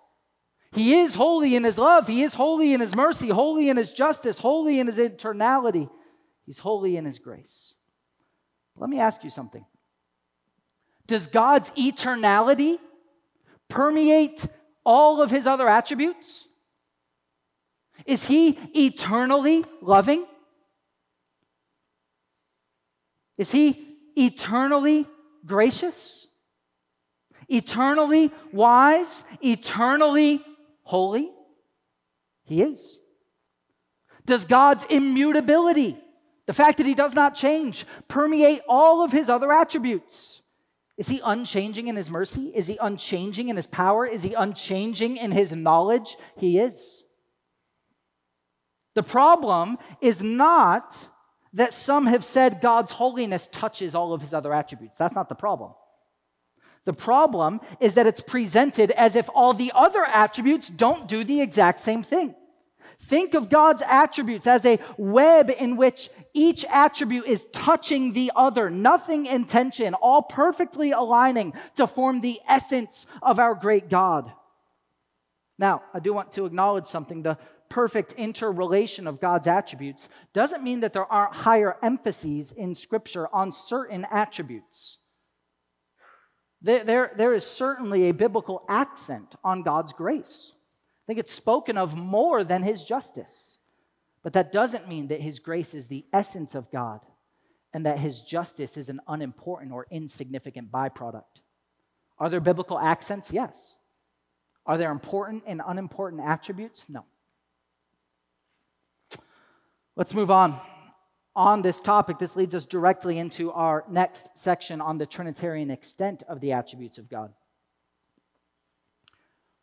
He 0.74 0.96
is 0.96 1.16
holy 1.16 1.56
in 1.56 1.64
his 1.64 1.78
love. 1.78 2.08
He 2.08 2.24
is 2.24 2.34
holy 2.34 2.74
in 2.74 2.80
his 2.80 2.96
mercy, 2.96 3.30
holy 3.30 3.70
in 3.70 3.78
his 3.78 3.94
justice, 3.94 4.38
holy 4.38 4.80
in 4.80 4.88
his 4.88 4.98
eternality. 4.98 5.90
He's 6.46 6.60
holy 6.60 6.96
in 6.96 7.06
his 7.06 7.20
grace. 7.20 7.74
Let 8.78 8.90
me 8.90 9.00
ask 9.00 9.24
you 9.24 9.30
something. 9.30 9.66
Does 11.08 11.28
God's 11.28 11.72
eternality 11.72 12.78
permeate 13.68 14.46
all 14.86 15.22
of 15.22 15.30
his 15.30 15.46
other 15.46 15.68
attributes? 15.68 16.48
Is 18.06 18.26
he 18.26 18.58
eternally 18.74 19.66
loving? 19.82 20.26
Is 23.38 23.52
he 23.52 23.88
eternally 24.16 25.06
gracious? 25.46 26.28
Eternally 27.50 28.32
wise? 28.54 29.24
Eternally 29.44 30.42
holy? 30.92 31.32
He 32.44 32.62
is. 32.62 33.00
Does 34.26 34.44
God's 34.44 34.84
immutability, 34.90 35.98
the 36.46 36.54
fact 36.54 36.78
that 36.78 36.86
he 36.86 36.94
does 36.94 37.14
not 37.14 37.34
change, 37.34 37.86
permeate 38.10 38.62
all 38.68 39.02
of 39.04 39.14
his 39.14 39.30
other 39.30 39.54
attributes? 39.54 40.42
Is 40.98 41.08
he 41.08 41.22
unchanging 41.24 41.88
in 41.88 41.96
his 41.96 42.10
mercy? 42.10 42.52
Is 42.54 42.68
he 42.68 42.78
unchanging 42.80 43.48
in 43.48 43.56
his 43.56 43.68
power? 43.68 44.06
Is 44.06 44.22
he 44.22 44.34
unchanging 44.34 45.16
in 45.16 45.32
his 45.32 45.54
knowledge? 45.54 46.18
He 46.38 46.60
is. 46.60 47.04
The 48.94 49.04
problem 49.04 49.78
is 50.02 50.22
not 50.22 50.96
that 51.54 51.72
some 51.72 52.06
have 52.06 52.24
said 52.24 52.62
God's 52.62 52.92
holiness 52.92 53.48
touches 53.48 53.96
all 53.96 54.14
of 54.14 54.22
his 54.22 54.34
other 54.34 54.54
attributes. 54.54 54.98
That's 54.98 55.16
not 55.16 55.30
the 55.30 55.36
problem. 55.36 55.74
The 56.84 56.94
problem 56.94 57.62
is 57.80 57.94
that 57.94 58.08
it's 58.08 58.22
presented 58.22 58.91
as 58.91 59.15
if 59.15 59.30
all 59.36 59.54
the 59.54 59.72
other 59.76 60.04
attributes 60.04 60.70
don't 60.70 61.08
do 61.08 61.24
the 61.24 61.41
exact 61.41 61.80
same 61.80 62.02
thing. 62.02 62.36
Think 63.00 63.34
of 63.34 63.50
God's 63.50 63.84
attributes 63.88 64.48
as 64.48 64.65
a 64.65 64.80
web 64.98 65.50
in 65.50 65.76
which 65.76 66.10
each 66.34 66.65
attribute 66.65 67.26
is 67.26 67.46
touching 67.52 68.13
the 68.13 68.32
other, 68.36 68.70
nothing 68.70 69.26
in 69.26 69.46
tension, 69.46 69.94
all 69.94 70.24
perfectly 70.24 70.91
aligning 70.91 71.54
to 71.76 71.88
form 71.88 72.22
the 72.22 72.39
essence 72.48 73.06
of 73.22 73.39
our 73.39 73.54
great 73.54 73.89
God. 73.89 74.32
Now, 75.58 75.84
I 75.94 76.00
do 76.00 76.13
want 76.13 76.32
to 76.34 76.46
acknowledge 76.46 76.88
something. 76.88 77.22
The 77.22 77.38
perfect 77.70 78.13
interrelation 78.13 79.08
of 79.08 79.20
God's 79.20 79.48
attributes 79.48 80.10
doesn't 80.34 80.63
mean 80.63 80.80
that 80.82 80.94
there 80.94 81.12
aren't 81.12 81.36
higher 81.36 81.78
emphases 81.84 82.52
in 82.52 82.74
Scripture 82.74 83.28
on 83.34 83.52
certain 83.52 84.06
attributes. 84.12 84.98
There, 86.62 86.84
there, 86.84 87.12
there 87.15 87.34
is 87.34 87.45
certainly 87.45 88.10
a 88.10 88.13
biblical 88.13 88.63
accent 88.69 89.36
on 89.43 89.63
God's 89.63 89.93
grace. 89.93 90.52
I 90.54 91.04
think 91.08 91.19
it's 91.19 91.34
spoken 91.34 91.78
of 91.78 91.97
more 91.97 92.43
than 92.43 92.63
his 92.63 92.86
justice. 92.86 93.58
But 94.24 94.34
that 94.34 94.52
doesn't 94.52 94.88
mean 94.88 95.08
that 95.08 95.21
his 95.21 95.39
grace 95.39 95.74
is 95.74 95.88
the 95.88 96.06
essence 96.13 96.54
of 96.54 96.71
God 96.71 97.02
and 97.74 97.86
that 97.86 98.00
his 98.00 98.21
justice 98.21 98.78
is 98.78 98.89
an 98.89 99.00
unimportant 99.08 99.71
or 99.71 99.88
insignificant 99.89 100.71
byproduct. 100.71 101.41
Are 102.19 102.30
there 102.30 102.39
biblical 102.39 102.78
accents? 102.78 103.32
Yes. 103.34 103.78
Are 104.65 104.78
there 104.78 104.91
important 104.91 105.43
and 105.47 105.62
unimportant 105.65 106.21
attributes? 106.21 106.88
No. 106.88 107.06
Let's 109.95 110.13
move 110.13 110.30
on. 110.30 110.60
On 111.36 111.62
this 111.62 111.80
topic, 111.80 112.20
this 112.20 112.36
leads 112.36 112.54
us 112.54 112.65
directly 112.65 113.17
into 113.17 113.52
our 113.52 113.86
next 113.89 114.38
section 114.38 114.82
on 114.82 114.98
the 114.98 115.06
Trinitarian 115.06 115.72
extent 115.72 116.24
of 116.28 116.41
the 116.41 116.52
attributes 116.52 116.98
of 116.98 117.10
God. 117.10 117.32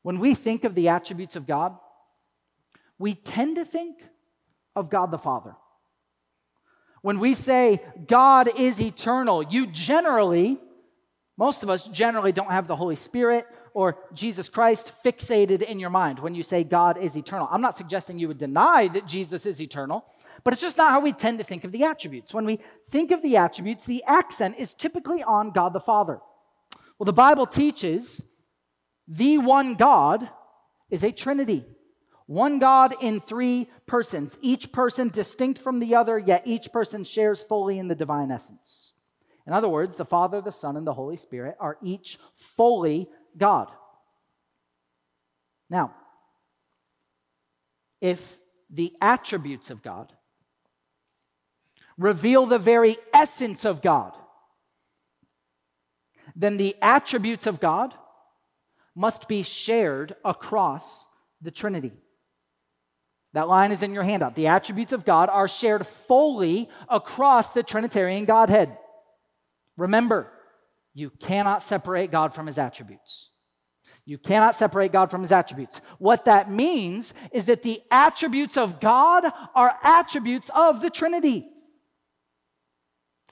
When 0.03 0.19
we 0.19 0.35
think 0.35 0.65
of 0.65 0.75
the 0.75 0.89
attributes 0.89 1.37
of 1.37 1.47
God, 1.47 1.77
we 2.99 3.15
tend 3.15 3.57
to 3.57 3.65
think 3.65 3.99
of 4.75 4.89
God 4.89 5.11
the 5.11 5.19
Father. 5.19 5.57
When 7.03 7.19
we 7.19 7.35
say 7.35 7.83
God 8.07 8.49
is 8.59 8.81
eternal, 8.81 9.43
you 9.43 9.67
generally, 9.67 10.59
most 11.37 11.63
of 11.63 11.71
us 11.71 11.89
generally 11.89 12.33
don't 12.33 12.51
have 12.51 12.67
the 12.67 12.77
Holy 12.77 12.97
Spirit 12.97 13.47
or 13.75 13.99
Jesus 14.13 14.49
Christ 14.49 14.93
fixated 15.05 15.63
in 15.63 15.79
your 15.79 15.91
mind 15.91 16.19
when 16.19 16.35
you 16.35 16.43
say 16.43 16.65
God 16.65 16.99
is 16.99 17.17
eternal. 17.17 17.49
I'm 17.51 17.61
not 17.61 17.77
suggesting 17.77 18.19
you 18.19 18.29
would 18.29 18.39
deny 18.39 18.89
that 18.89 19.07
Jesus 19.07 19.47
is 19.47 19.61
eternal, 19.61 20.05
but 20.45 20.53
it's 20.53 20.63
just 20.63 20.79
not 20.79 20.91
how 20.91 21.01
we 21.01 21.13
tend 21.13 21.39
to 21.39 21.45
think 21.45 21.65
of 21.65 21.73
the 21.73 21.85
attributes. 21.85 22.33
When 22.33 22.45
we 22.45 22.61
think 22.89 23.11
of 23.11 23.23
the 23.23 23.37
attributes, 23.37 23.85
the 23.85 24.05
accent 24.07 24.57
is 24.59 24.75
typically 24.75 25.23
on 25.23 25.51
God 25.51 25.73
the 25.73 25.81
Father. 25.81 26.21
Well, 26.99 27.05
the 27.05 27.13
Bible 27.13 27.47
teaches 27.47 28.23
the 29.07 29.39
one 29.39 29.75
God 29.75 30.29
is 30.91 31.05
a 31.05 31.13
trinity. 31.13 31.65
One 32.27 32.59
God 32.59 32.95
in 33.01 33.21
three 33.21 33.71
persons, 33.87 34.37
each 34.43 34.71
person 34.71 35.09
distinct 35.09 35.59
from 35.59 35.81
the 35.81 35.95
other, 35.95 36.19
yet 36.19 36.43
each 36.45 36.71
person 36.73 37.03
shares 37.03 37.43
fully 37.43 37.79
in 37.79 37.89
the 37.89 37.95
divine 37.95 38.31
essence. 38.31 38.93
In 39.47 39.55
other 39.55 39.69
words, 39.69 39.97
the 39.97 40.05
Father, 40.05 40.43
the 40.43 40.53
Son, 40.53 40.77
and 40.77 40.87
the 40.87 40.93
Holy 40.93 41.17
Spirit 41.17 41.57
are 41.59 41.79
each 41.83 42.19
fully 42.35 43.09
God. 43.39 43.71
Now, 45.71 45.95
if 48.03 48.39
the 48.69 48.93
attributes 49.01 49.71
of 49.71 49.83
God 49.83 50.13
reveal 51.99 52.47
the 52.47 52.59
very 52.59 52.97
essence 53.13 53.65
of 53.65 53.83
God, 53.83 54.13
then 56.35 56.57
the 56.57 56.77
attributes 56.81 57.47
of 57.47 57.61
God 57.61 57.93
must 58.95 59.29
be 59.29 59.43
shared 59.43 60.15
across 60.25 61.07
the 61.43 61.51
Trinity. 61.51 61.93
That 63.33 63.49
line 63.49 63.73
is 63.73 63.83
in 63.83 63.93
your 63.93 64.05
handout. 64.05 64.35
The 64.35 64.47
attributes 64.47 64.93
of 64.93 65.05
God 65.05 65.29
are 65.29 65.49
shared 65.49 65.87
fully 65.87 66.69
across 66.89 67.53
the 67.53 67.63
Trinitarian 67.63 68.25
Godhead. 68.25 68.77
Remember, 69.77 70.33
you 70.95 71.11
cannot 71.11 71.63
separate 71.63 72.11
God 72.11 72.35
from 72.35 72.47
his 72.47 72.59
attributes. 72.59 73.31
You 74.05 74.19
cannot 74.19 74.55
separate 74.55 74.91
God 74.91 75.11
from 75.11 75.21
his 75.21 75.31
attributes. 75.31 75.81
What 75.99 76.25
that 76.25 76.51
means 76.51 77.13
is 77.31 77.45
that 77.45 77.63
the 77.63 77.83
attributes 77.91 78.57
of 78.57 78.81
God 78.81 79.25
are 79.55 79.79
attributes 79.83 80.51
of 80.55 80.81
the 80.81 80.91
Trinity. 80.91 81.47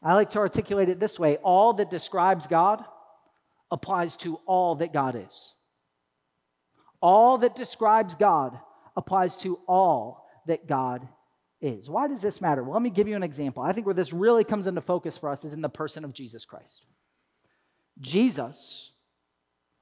I 0.06 0.14
like 0.14 0.30
to 0.30 0.38
articulate 0.38 0.88
it 0.88 1.00
this 1.00 1.18
way 1.18 1.36
all 1.38 1.72
that 1.74 1.90
describes 1.90 2.46
God 2.46 2.84
applies 3.72 4.16
to 4.18 4.36
all 4.46 4.76
that 4.76 4.92
God 4.92 5.16
is. 5.16 5.52
All 7.00 7.38
that 7.38 7.56
describes 7.56 8.14
God 8.14 8.56
applies 8.96 9.36
to 9.38 9.58
all 9.66 10.28
that 10.46 10.68
God 10.68 11.08
is. 11.60 11.90
Why 11.90 12.06
does 12.06 12.22
this 12.22 12.40
matter? 12.40 12.62
Well, 12.62 12.74
let 12.74 12.82
me 12.82 12.90
give 12.90 13.08
you 13.08 13.16
an 13.16 13.24
example. 13.24 13.64
I 13.64 13.72
think 13.72 13.84
where 13.84 13.94
this 13.96 14.12
really 14.12 14.44
comes 14.44 14.68
into 14.68 14.80
focus 14.80 15.18
for 15.18 15.28
us 15.28 15.44
is 15.44 15.52
in 15.52 15.60
the 15.60 15.68
person 15.68 16.04
of 16.04 16.12
Jesus 16.12 16.44
Christ. 16.44 16.84
Jesus 17.98 18.92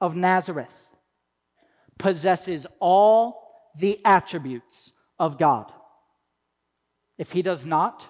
of 0.01 0.15
Nazareth 0.15 0.87
possesses 1.99 2.65
all 2.79 3.69
the 3.77 3.99
attributes 4.03 4.91
of 5.19 5.37
God. 5.37 5.71
If 7.19 7.33
he 7.33 7.43
does 7.43 7.63
not, 7.63 8.07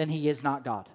then 0.00 0.08
he 0.08 0.30
is 0.30 0.42
not 0.42 0.64
God. 0.64 0.88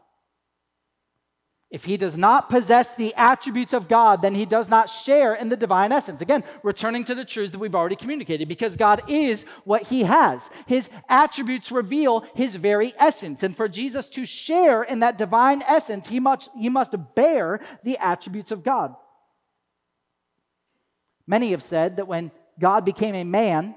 If 1.70 1.86
he 1.86 1.98
does 1.98 2.18
not 2.18 2.50
possess 2.50 2.96
the 2.96 3.14
attributes 3.16 3.74
of 3.74 3.88
God, 3.88 4.22
then 4.22 4.34
he 4.34 4.46
does 4.46 4.70
not 4.70 4.90
share 4.90 5.34
in 5.34 5.50
the 5.50 5.58
divine 5.58 5.92
essence. 5.92 6.22
Again, 6.22 6.44
returning 6.64 7.04
to 7.06 7.14
the 7.14 7.26
truths 7.26 7.52
that 7.52 7.60
we've 7.60 7.76
already 7.76 7.96
communicated, 7.96 8.48
because 8.48 8.78
God 8.78 9.02
is 9.08 9.44
what 9.64 9.84
he 9.84 10.04
has. 10.04 10.50
His 10.68 10.90
attributes 11.10 11.72
reveal 11.72 12.26
his 12.34 12.56
very 12.56 12.94
essence. 12.98 13.44
And 13.44 13.56
for 13.56 13.68
Jesus 13.68 14.10
to 14.10 14.26
share 14.26 14.84
in 14.84 15.02
that 15.02 15.18
divine 15.18 15.62
essence, 15.68 16.08
he 16.08 16.20
must, 16.20 16.50
he 16.58 16.70
must 16.70 16.96
bear 17.14 17.60
the 17.84 17.98
attributes 17.98 18.52
of 18.52 18.64
God. 18.64 18.96
Many 21.28 21.52
have 21.52 21.64
said 21.64 21.98
that 21.98 22.08
when 22.08 22.32
God 22.60 22.86
became 22.86 23.16
a 23.16 23.24
man, 23.24 23.76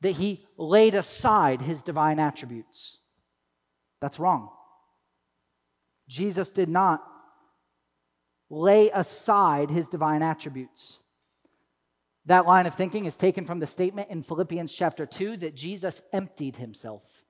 that 0.00 0.12
he 0.12 0.46
laid 0.56 0.94
aside 0.94 1.60
his 1.60 1.82
divine 1.82 2.18
attributes. 2.18 2.98
That's 4.02 4.18
wrong. 4.18 4.50
Jesus 6.08 6.50
did 6.50 6.68
not 6.68 7.02
lay 8.50 8.90
aside 8.90 9.70
his 9.70 9.88
divine 9.88 10.22
attributes. 10.22 10.98
That 12.26 12.44
line 12.44 12.66
of 12.66 12.74
thinking 12.74 13.04
is 13.04 13.16
taken 13.16 13.46
from 13.46 13.60
the 13.60 13.66
statement 13.66 14.10
in 14.10 14.24
Philippians 14.24 14.74
chapter 14.74 15.06
2 15.06 15.36
that 15.38 15.54
Jesus 15.54 16.02
emptied 16.12 16.56
himself. 16.56 17.22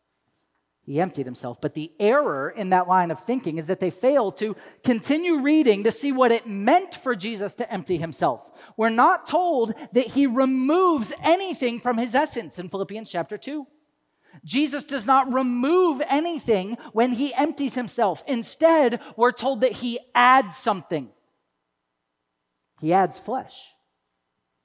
He 0.85 0.99
emptied 0.99 1.27
himself. 1.27 1.61
But 1.61 1.75
the 1.75 1.93
error 2.01 2.49
in 2.49 2.71
that 2.71 2.89
line 2.89 3.11
of 3.11 3.21
thinking 3.21 3.59
is 3.59 3.67
that 3.67 3.79
they 3.79 3.91
fail 3.91 4.33
to 4.33 4.57
continue 4.83 5.43
reading 5.43 5.85
to 5.85 5.93
see 5.93 6.11
what 6.11 6.33
it 6.33 6.47
meant 6.47 6.95
for 6.95 7.15
Jesus 7.15 7.55
to 7.57 7.71
empty 7.71 7.99
himself. 7.99 8.51
We're 8.79 8.89
not 8.89 9.27
told 9.27 9.75
that 9.93 10.07
he 10.07 10.27
removes 10.27 11.13
anything 11.23 11.81
from 11.81 11.99
his 11.99 12.15
essence 12.15 12.59
in 12.59 12.71
Philippians 12.71 13.11
chapter 13.11 13.37
2. 13.37 13.67
Jesus 14.45 14.85
does 14.85 15.07
not 15.07 15.33
remove 15.33 16.03
anything 16.09 16.77
when 16.93 17.11
he 17.13 17.35
empties 17.35 17.75
himself. 17.75 18.23
Instead, 18.27 19.01
we're 19.17 19.33
told 19.33 19.61
that 19.61 19.73
he 19.73 19.99
adds 20.15 20.57
something. 20.57 21.11
He 22.81 22.93
adds 22.93 23.19
flesh. 23.19 23.75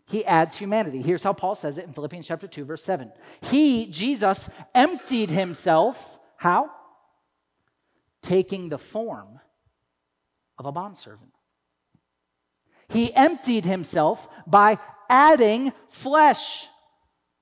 He 0.08 0.26
adds 0.26 0.58
humanity. 0.58 1.02
Here's 1.02 1.24
how 1.24 1.34
Paul 1.34 1.56
says 1.56 1.78
it 1.78 1.86
in 1.86 1.94
Philippians 1.94 2.28
chapter 2.28 2.48
2 2.48 2.66
verse 2.66 2.84
7. 2.84 3.12
He, 3.42 3.88
Jesus, 3.88 4.50
emptied 4.74 5.30
himself 5.30 6.18
how? 6.38 6.72
Taking 8.22 8.70
the 8.70 8.78
form 8.78 9.40
of 10.58 10.66
a 10.66 10.72
bondservant. 10.72 11.34
He 12.90 13.14
emptied 13.14 13.66
himself 13.66 14.30
by 14.48 14.78
adding 15.10 15.74
flesh. 15.90 16.68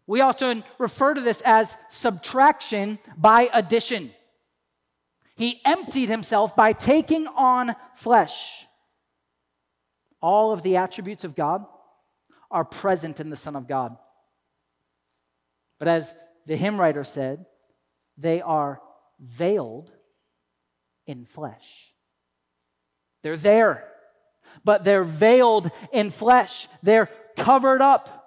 We 0.07 0.21
often 0.21 0.63
refer 0.77 1.13
to 1.13 1.21
this 1.21 1.41
as 1.45 1.75
subtraction 1.89 2.99
by 3.17 3.49
addition. 3.53 4.11
He 5.35 5.61
emptied 5.65 6.09
himself 6.09 6.55
by 6.55 6.73
taking 6.73 7.27
on 7.27 7.75
flesh. 7.95 8.65
All 10.21 10.51
of 10.51 10.61
the 10.61 10.77
attributes 10.77 11.23
of 11.23 11.35
God 11.35 11.65
are 12.49 12.63
present 12.65 13.19
in 13.19 13.29
the 13.29 13.35
Son 13.35 13.55
of 13.55 13.67
God. 13.67 13.97
But 15.79 15.87
as 15.87 16.13
the 16.45 16.55
hymn 16.55 16.79
writer 16.79 17.03
said, 17.03 17.45
they 18.17 18.41
are 18.41 18.81
veiled 19.19 19.91
in 21.05 21.25
flesh. 21.25 21.91
They're 23.23 23.35
there, 23.35 23.91
but 24.63 24.83
they're 24.83 25.03
veiled 25.03 25.71
in 25.91 26.11
flesh, 26.11 26.67
they're 26.81 27.09
covered 27.35 27.81
up. 27.81 28.24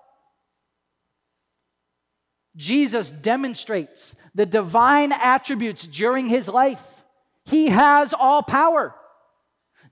Jesus 2.59 3.09
demonstrates 3.11 4.17
the 4.35 4.45
divine 4.45 5.13
attributes 5.13 5.87
during 5.87 6.27
his 6.27 6.49
life. 6.49 7.05
He 7.45 7.69
has 7.69 8.13
all 8.13 8.43
power. 8.43 8.95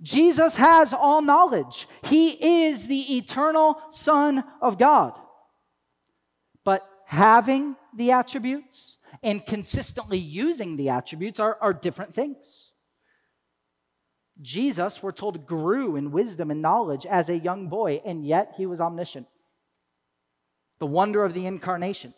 Jesus 0.03 0.57
has 0.57 0.93
all 0.93 1.23
knowledge. 1.23 1.87
He 2.05 2.67
is 2.67 2.89
the 2.89 3.17
eternal 3.17 3.81
Son 3.91 4.45
of 4.61 4.79
God. 4.79 5.15
But 6.65 6.87
having 7.07 7.77
the 7.95 8.11
attributes 8.11 8.97
and 9.23 9.47
consistently 9.47 10.19
using 10.19 10.77
the 10.77 10.89
attributes 10.89 11.39
are, 11.39 11.57
are 11.61 11.73
different 11.73 12.13
things. 12.13 12.73
Jesus, 14.43 15.03
we're 15.03 15.13
told, 15.13 15.47
grew 15.47 15.95
in 15.95 16.11
wisdom 16.11 16.51
and 16.51 16.61
knowledge 16.61 17.07
as 17.07 17.29
a 17.29 17.39
young 17.39 17.69
boy, 17.69 18.03
and 18.05 18.27
yet 18.27 18.55
he 18.57 18.67
was 18.67 18.81
omniscient. 18.81 19.29
The 20.81 20.87
wonder 20.87 21.25
of 21.25 21.33
the 21.33 21.47
incarnation. 21.47 22.13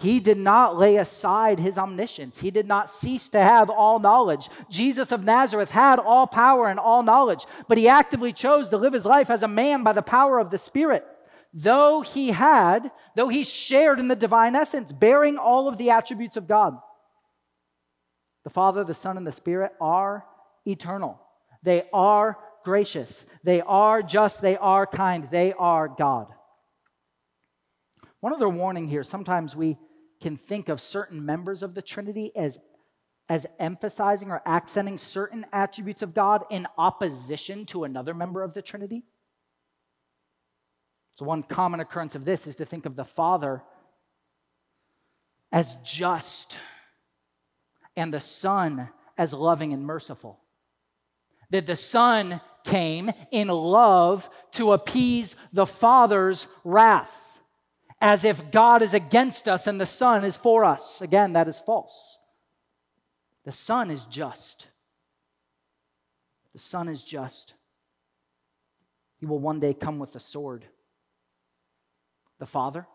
He 0.00 0.20
did 0.20 0.38
not 0.38 0.78
lay 0.78 0.96
aside 0.96 1.58
his 1.58 1.76
omniscience. 1.76 2.40
He 2.40 2.52
did 2.52 2.68
not 2.68 2.88
cease 2.88 3.28
to 3.30 3.40
have 3.40 3.68
all 3.68 3.98
knowledge. 3.98 4.48
Jesus 4.70 5.10
of 5.10 5.24
Nazareth 5.24 5.72
had 5.72 5.98
all 5.98 6.28
power 6.28 6.68
and 6.68 6.78
all 6.78 7.02
knowledge, 7.02 7.46
but 7.66 7.78
he 7.78 7.88
actively 7.88 8.32
chose 8.32 8.68
to 8.68 8.76
live 8.76 8.92
his 8.92 9.04
life 9.04 9.28
as 9.28 9.42
a 9.42 9.48
man 9.48 9.82
by 9.82 9.92
the 9.92 10.00
power 10.00 10.38
of 10.38 10.50
the 10.50 10.58
Spirit. 10.58 11.04
Though 11.52 12.02
he 12.02 12.30
had, 12.30 12.92
though 13.16 13.28
he 13.28 13.42
shared 13.42 13.98
in 13.98 14.06
the 14.06 14.14
divine 14.14 14.54
essence, 14.54 14.92
bearing 14.92 15.36
all 15.36 15.66
of 15.66 15.78
the 15.78 15.90
attributes 15.90 16.36
of 16.36 16.46
God. 16.46 16.78
The 18.44 18.50
Father, 18.50 18.84
the 18.84 18.94
Son, 18.94 19.16
and 19.16 19.26
the 19.26 19.32
Spirit 19.32 19.72
are 19.80 20.24
eternal. 20.64 21.20
They 21.64 21.88
are 21.92 22.38
gracious. 22.62 23.24
They 23.42 23.62
are 23.62 24.02
just. 24.02 24.42
They 24.42 24.56
are 24.56 24.86
kind. 24.86 25.28
They 25.28 25.52
are 25.54 25.88
God. 25.88 26.28
One 28.20 28.32
other 28.32 28.48
warning 28.48 28.86
here 28.86 29.02
sometimes 29.02 29.56
we 29.56 29.76
can 30.20 30.36
think 30.36 30.68
of 30.68 30.80
certain 30.80 31.24
members 31.24 31.62
of 31.62 31.74
the 31.74 31.82
Trinity 31.82 32.32
as, 32.34 32.58
as 33.28 33.46
emphasizing 33.58 34.30
or 34.30 34.42
accenting 34.46 34.98
certain 34.98 35.46
attributes 35.52 36.02
of 36.02 36.14
God 36.14 36.44
in 36.50 36.66
opposition 36.76 37.66
to 37.66 37.84
another 37.84 38.14
member 38.14 38.42
of 38.42 38.54
the 38.54 38.62
Trinity. 38.62 39.04
So, 41.14 41.24
one 41.24 41.42
common 41.42 41.80
occurrence 41.80 42.14
of 42.14 42.24
this 42.24 42.46
is 42.46 42.56
to 42.56 42.64
think 42.64 42.86
of 42.86 42.96
the 42.96 43.04
Father 43.04 43.62
as 45.50 45.76
just 45.84 46.56
and 47.96 48.14
the 48.14 48.20
Son 48.20 48.88
as 49.16 49.32
loving 49.32 49.72
and 49.72 49.84
merciful. 49.84 50.38
That 51.50 51.66
the 51.66 51.76
Son 51.76 52.40
came 52.64 53.10
in 53.32 53.48
love 53.48 54.30
to 54.52 54.72
appease 54.72 55.34
the 55.52 55.66
Father's 55.66 56.46
wrath 56.62 57.27
as 58.00 58.24
if 58.24 58.50
God 58.50 58.82
is 58.82 58.94
against 58.94 59.48
us 59.48 59.66
and 59.66 59.80
the 59.80 59.86
Son 59.86 60.24
is 60.24 60.36
for 60.36 60.64
us. 60.64 61.00
Again, 61.00 61.32
that 61.32 61.48
is 61.48 61.58
false. 61.58 62.18
The 63.44 63.52
Son 63.52 63.90
is 63.90 64.06
just. 64.06 64.68
The 66.52 66.58
Son 66.58 66.88
is 66.88 67.02
just. 67.02 67.54
He 69.18 69.26
will 69.26 69.40
one 69.40 69.58
day 69.58 69.74
come 69.74 69.98
with 69.98 70.14
a 70.14 70.20
sword. 70.20 70.66
The 72.38 72.46
Father 72.46 72.86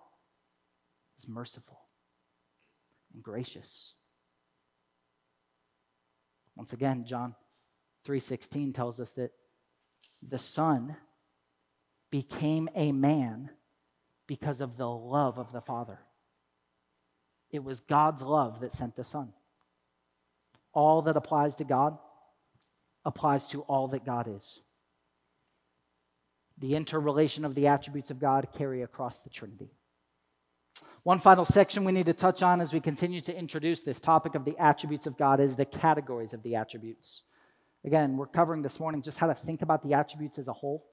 is 1.17 1.27
merciful 1.27 1.79
and 3.13 3.21
gracious. 3.21 3.93
Once 6.55 6.71
again, 6.71 7.03
John 7.03 7.35
3:16 8.05 8.73
tells 8.73 8.99
us 8.99 9.09
that 9.11 9.31
the 10.21 10.37
Son 10.37 10.95
became 12.09 12.69
a 12.75 12.91
man 12.91 13.49
because 14.27 14.61
of 14.61 14.77
the 14.77 14.89
love 14.89 15.37
of 15.37 15.51
the 15.51 15.61
Father. 15.61 15.99
It 17.51 17.63
was 17.63 17.79
God's 17.79 18.21
love 18.21 18.61
that 18.61 18.71
sent 18.71 18.95
the 18.95 19.03
Son. 19.03 19.33
All 20.73 21.01
that 21.03 21.17
applies 21.17 21.55
to 21.57 21.63
God 21.63 21.97
applies 23.05 23.47
to 23.49 23.61
all 23.61 23.87
that 23.89 24.05
God 24.05 24.27
is. 24.27 24.59
The 26.57 26.75
interrelation 26.75 27.45
of 27.45 27.55
the 27.55 27.67
attributes 27.67 28.11
of 28.11 28.19
God 28.19 28.47
carry 28.53 28.81
across 28.81 29.19
the 29.19 29.29
Trinity. 29.29 29.71
One 31.03 31.19
final 31.19 31.43
section 31.43 31.83
we 31.83 31.91
need 31.91 32.05
to 32.05 32.13
touch 32.13 32.41
on 32.41 32.61
as 32.61 32.71
we 32.71 32.79
continue 32.79 33.19
to 33.21 33.37
introduce 33.37 33.81
this 33.81 33.99
topic 33.99 34.35
of 34.35 34.45
the 34.45 34.57
attributes 34.57 35.05
of 35.05 35.17
God 35.17 35.41
is 35.41 35.55
the 35.55 35.65
categories 35.65 36.33
of 36.33 36.43
the 36.43 36.55
attributes. 36.55 37.23
Again, 37.83 38.15
we're 38.15 38.27
covering 38.27 38.61
this 38.61 38.79
morning 38.79 39.01
just 39.01 39.19
how 39.19 39.27
to 39.27 39.35
think 39.35 39.61
about 39.61 39.83
the 39.83 39.93
attributes 39.93 40.39
as 40.39 40.47
a 40.47 40.53
whole. 40.53 40.85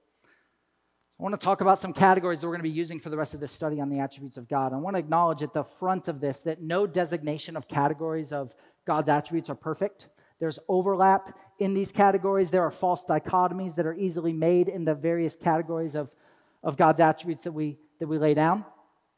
I 1.20 1.22
want 1.22 1.38
to 1.38 1.44
talk 1.44 1.60
about 1.60 1.78
some 1.78 1.92
categories 1.92 2.40
that 2.40 2.46
we're 2.46 2.54
going 2.54 2.62
to 2.62 2.70
be 2.70 2.74
using 2.74 2.98
for 2.98 3.10
the 3.10 3.16
rest 3.18 3.34
of 3.34 3.40
this 3.40 3.52
study 3.52 3.78
on 3.78 3.90
the 3.90 3.98
attributes 3.98 4.38
of 4.38 4.48
God. 4.48 4.72
I 4.72 4.76
want 4.76 4.94
to 4.94 5.00
acknowledge 5.00 5.42
at 5.42 5.52
the 5.52 5.62
front 5.62 6.08
of 6.08 6.18
this 6.18 6.40
that 6.40 6.62
no 6.62 6.86
designation 6.86 7.58
of 7.58 7.68
categories 7.68 8.32
of 8.32 8.54
God's 8.86 9.10
attributes 9.10 9.50
are 9.50 9.54
perfect. 9.54 10.08
There's 10.38 10.58
overlap 10.66 11.38
in 11.58 11.74
these 11.74 11.92
categories. 11.92 12.50
There 12.50 12.62
are 12.62 12.70
false 12.70 13.04
dichotomies 13.04 13.74
that 13.74 13.84
are 13.84 13.92
easily 13.92 14.32
made 14.32 14.68
in 14.68 14.86
the 14.86 14.94
various 14.94 15.36
categories 15.36 15.94
of, 15.94 16.14
of 16.62 16.78
God's 16.78 17.00
attributes 17.00 17.42
that 17.42 17.52
we, 17.52 17.76
that 17.98 18.06
we 18.06 18.16
lay 18.16 18.32
down. 18.32 18.64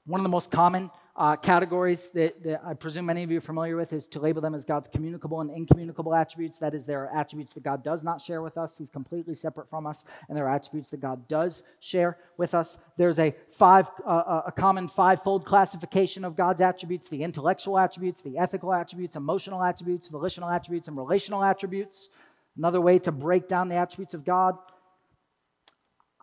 One 0.05 0.19
of 0.19 0.25
the 0.25 0.29
most 0.29 0.51
common 0.51 0.91
uh, 1.15 1.37
categories 1.37 2.09
that, 2.11 2.43
that, 2.43 2.63
I 2.65 2.73
presume 2.73 3.05
many 3.05 3.23
of 3.23 3.31
you 3.31 3.37
are 3.37 3.43
familiar 3.43 3.77
with 3.77 3.93
is 3.93 4.09
to 4.09 4.19
label 4.19 4.41
them 4.41 4.55
as 4.55 4.65
God's 4.65 4.89
communicable 4.89 5.43
and 5.43 5.51
incommunicable 5.51 6.15
attributes. 6.15 6.57
That 6.59 6.75
is, 6.75 6.87
there 6.87 7.05
are 7.05 7.15
attributes 7.15 7.53
that 7.53 7.63
God 7.63 7.85
does 7.85 8.03
not 8.03 8.19
share 8.19 8.41
with 8.41 8.57
us, 8.57 8.79
He's 8.79 8.89
completely 8.89 9.35
separate 9.35 9.69
from 9.69 9.87
us, 9.87 10.05
and 10.29 10.37
there 10.37 10.49
are 10.49 10.55
attributes 10.55 10.89
that 10.91 11.01
God 11.01 11.29
does 11.29 11.65
share 11.81 12.17
with 12.39 12.55
us. 12.55 12.79
There's 12.97 13.19
a 13.19 13.35
five, 13.51 13.91
uh, 14.07 14.09
uh 14.09 14.43
a 14.47 14.53
common 14.53 14.89
five-fold 14.89 15.45
classification 15.45 16.25
of 16.25 16.35
God's 16.35 16.63
attributes: 16.63 17.11
the 17.11 17.23
intellectual 17.23 17.79
attributes, 17.79 18.23
the 18.23 18.39
ethical 18.39 18.73
attributes, 18.73 19.15
emotional 19.15 19.63
attributes, 19.63 20.09
volitional 20.09 20.49
attributes, 20.49 20.89
and 20.89 20.97
relational 20.97 21.45
attributes. 21.45 22.09
Another 22.57 22.81
way 22.81 22.99
to 23.01 23.13
break 23.13 23.49
down 23.49 23.69
the 23.69 23.77
attributes 23.77 24.15
of 24.15 24.25
God. 24.25 24.57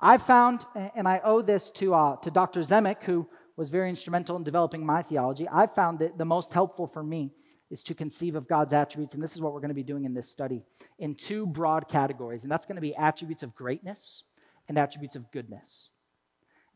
I 0.02 0.18
found, 0.18 0.66
and 0.96 1.08
I 1.08 1.20
owe 1.24 1.42
this 1.42 1.70
to, 1.72 1.94
uh, 1.94 2.16
to 2.18 2.32
Dr. 2.32 2.62
Zemek, 2.62 3.04
who 3.04 3.28
was 3.60 3.70
very 3.70 3.90
instrumental 3.90 4.38
in 4.38 4.44
developing 4.46 4.86
my 4.86 5.02
theology. 5.02 5.46
I 5.52 5.68
found 5.68 6.00
that 6.00 6.18
the 6.18 6.24
most 6.24 6.54
helpful 6.54 6.88
for 6.88 7.04
me 7.04 7.34
is 7.70 7.84
to 7.84 7.94
conceive 7.94 8.36
of 8.36 8.48
God's 8.48 8.72
attributes, 8.72 9.14
and 9.14 9.22
this 9.22 9.36
is 9.36 9.42
what 9.42 9.52
we're 9.52 9.60
going 9.60 9.68
to 9.68 9.76
be 9.76 9.84
doing 9.84 10.06
in 10.06 10.14
this 10.14 10.32
study, 10.32 10.64
in 10.98 11.14
two 11.14 11.46
broad 11.46 11.90
categories, 11.90 12.44
and 12.44 12.52
that's 12.52 12.66
going 12.66 12.78
to 12.78 12.82
be 12.82 12.96
attributes 12.96 13.44
of 13.44 13.54
greatness 13.56 14.24
and 14.70 14.78
attributes 14.78 15.18
of 15.18 15.30
goodness. 15.32 15.90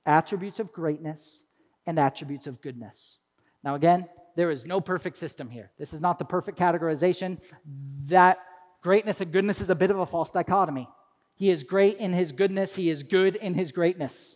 Attributes 0.05 0.59
of 0.59 0.73
greatness 0.73 1.45
and 1.85 1.97
attributes 1.97 2.47
of 2.47 2.59
goodness. 2.59 3.19
Now, 3.63 3.75
again, 3.75 4.09
there 4.35 4.51
is 4.51 4.65
no 4.65 4.81
perfect 4.81 5.15
system 5.15 5.49
here. 5.49 5.71
This 5.79 5.93
is 5.93 6.01
not 6.01 6.19
the 6.19 6.25
perfect 6.25 6.59
categorization. 6.59 7.41
That 8.09 8.39
greatness 8.81 9.21
and 9.21 9.31
goodness 9.31 9.61
is 9.61 9.69
a 9.69 9.75
bit 9.75 9.89
of 9.89 9.99
a 9.99 10.05
false 10.05 10.31
dichotomy. 10.31 10.89
He 11.33 11.49
is 11.49 11.63
great 11.63 11.97
in 11.97 12.11
his 12.11 12.33
goodness, 12.33 12.75
he 12.75 12.89
is 12.89 13.03
good 13.03 13.35
in 13.37 13.53
his 13.53 13.71
greatness. 13.71 14.35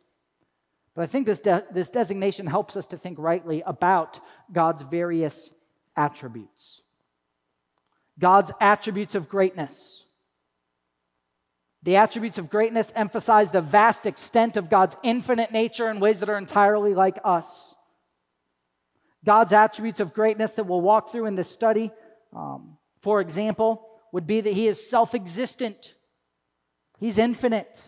But 0.97 1.03
I 1.03 1.05
think 1.05 1.27
this, 1.27 1.39
de- 1.39 1.63
this 1.71 1.91
designation 1.91 2.47
helps 2.47 2.75
us 2.75 2.87
to 2.87 2.97
think 2.97 3.19
rightly 3.19 3.61
about 3.67 4.19
God's 4.51 4.81
various 4.81 5.53
attributes. 5.95 6.81
God's 8.17 8.51
attributes 8.59 9.13
of 9.13 9.29
greatness. 9.29 10.07
The 11.83 11.97
attributes 11.97 12.39
of 12.39 12.49
greatness 12.49 12.91
emphasize 12.95 13.51
the 13.51 13.61
vast 13.61 14.07
extent 14.07 14.57
of 14.57 14.71
God's 14.71 14.97
infinite 15.03 15.51
nature 15.51 15.87
in 15.87 15.99
ways 15.99 16.19
that 16.19 16.29
are 16.29 16.37
entirely 16.37 16.95
like 16.95 17.19
us. 17.23 17.75
God's 19.23 19.53
attributes 19.53 19.99
of 19.99 20.15
greatness 20.15 20.53
that 20.53 20.63
we'll 20.63 20.81
walk 20.81 21.11
through 21.11 21.27
in 21.27 21.35
this 21.35 21.51
study, 21.51 21.91
um, 22.35 22.75
for 23.01 23.21
example, 23.21 23.87
would 24.11 24.25
be 24.25 24.41
that 24.41 24.53
He 24.53 24.65
is 24.65 24.89
self 24.89 25.13
existent, 25.13 25.93
He's 26.99 27.19
infinite, 27.19 27.87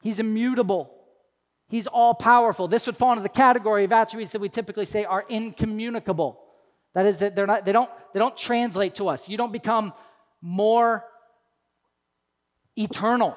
He's 0.00 0.20
immutable. 0.20 0.99
He's 1.70 1.86
all 1.86 2.14
powerful. 2.14 2.66
This 2.66 2.86
would 2.86 2.96
fall 2.96 3.12
into 3.12 3.22
the 3.22 3.28
category 3.28 3.84
of 3.84 3.92
attributes 3.92 4.32
that 4.32 4.40
we 4.40 4.48
typically 4.48 4.84
say 4.84 5.04
are 5.04 5.24
incommunicable. 5.28 6.40
That 6.94 7.06
is 7.06 7.20
that 7.20 7.36
they're 7.36 7.46
not 7.46 7.64
they 7.64 7.70
don't 7.70 7.88
they 8.12 8.18
don't 8.18 8.36
translate 8.36 8.96
to 8.96 9.08
us. 9.08 9.28
You 9.28 9.36
don't 9.36 9.52
become 9.52 9.92
more 10.42 11.04
eternal 12.76 13.36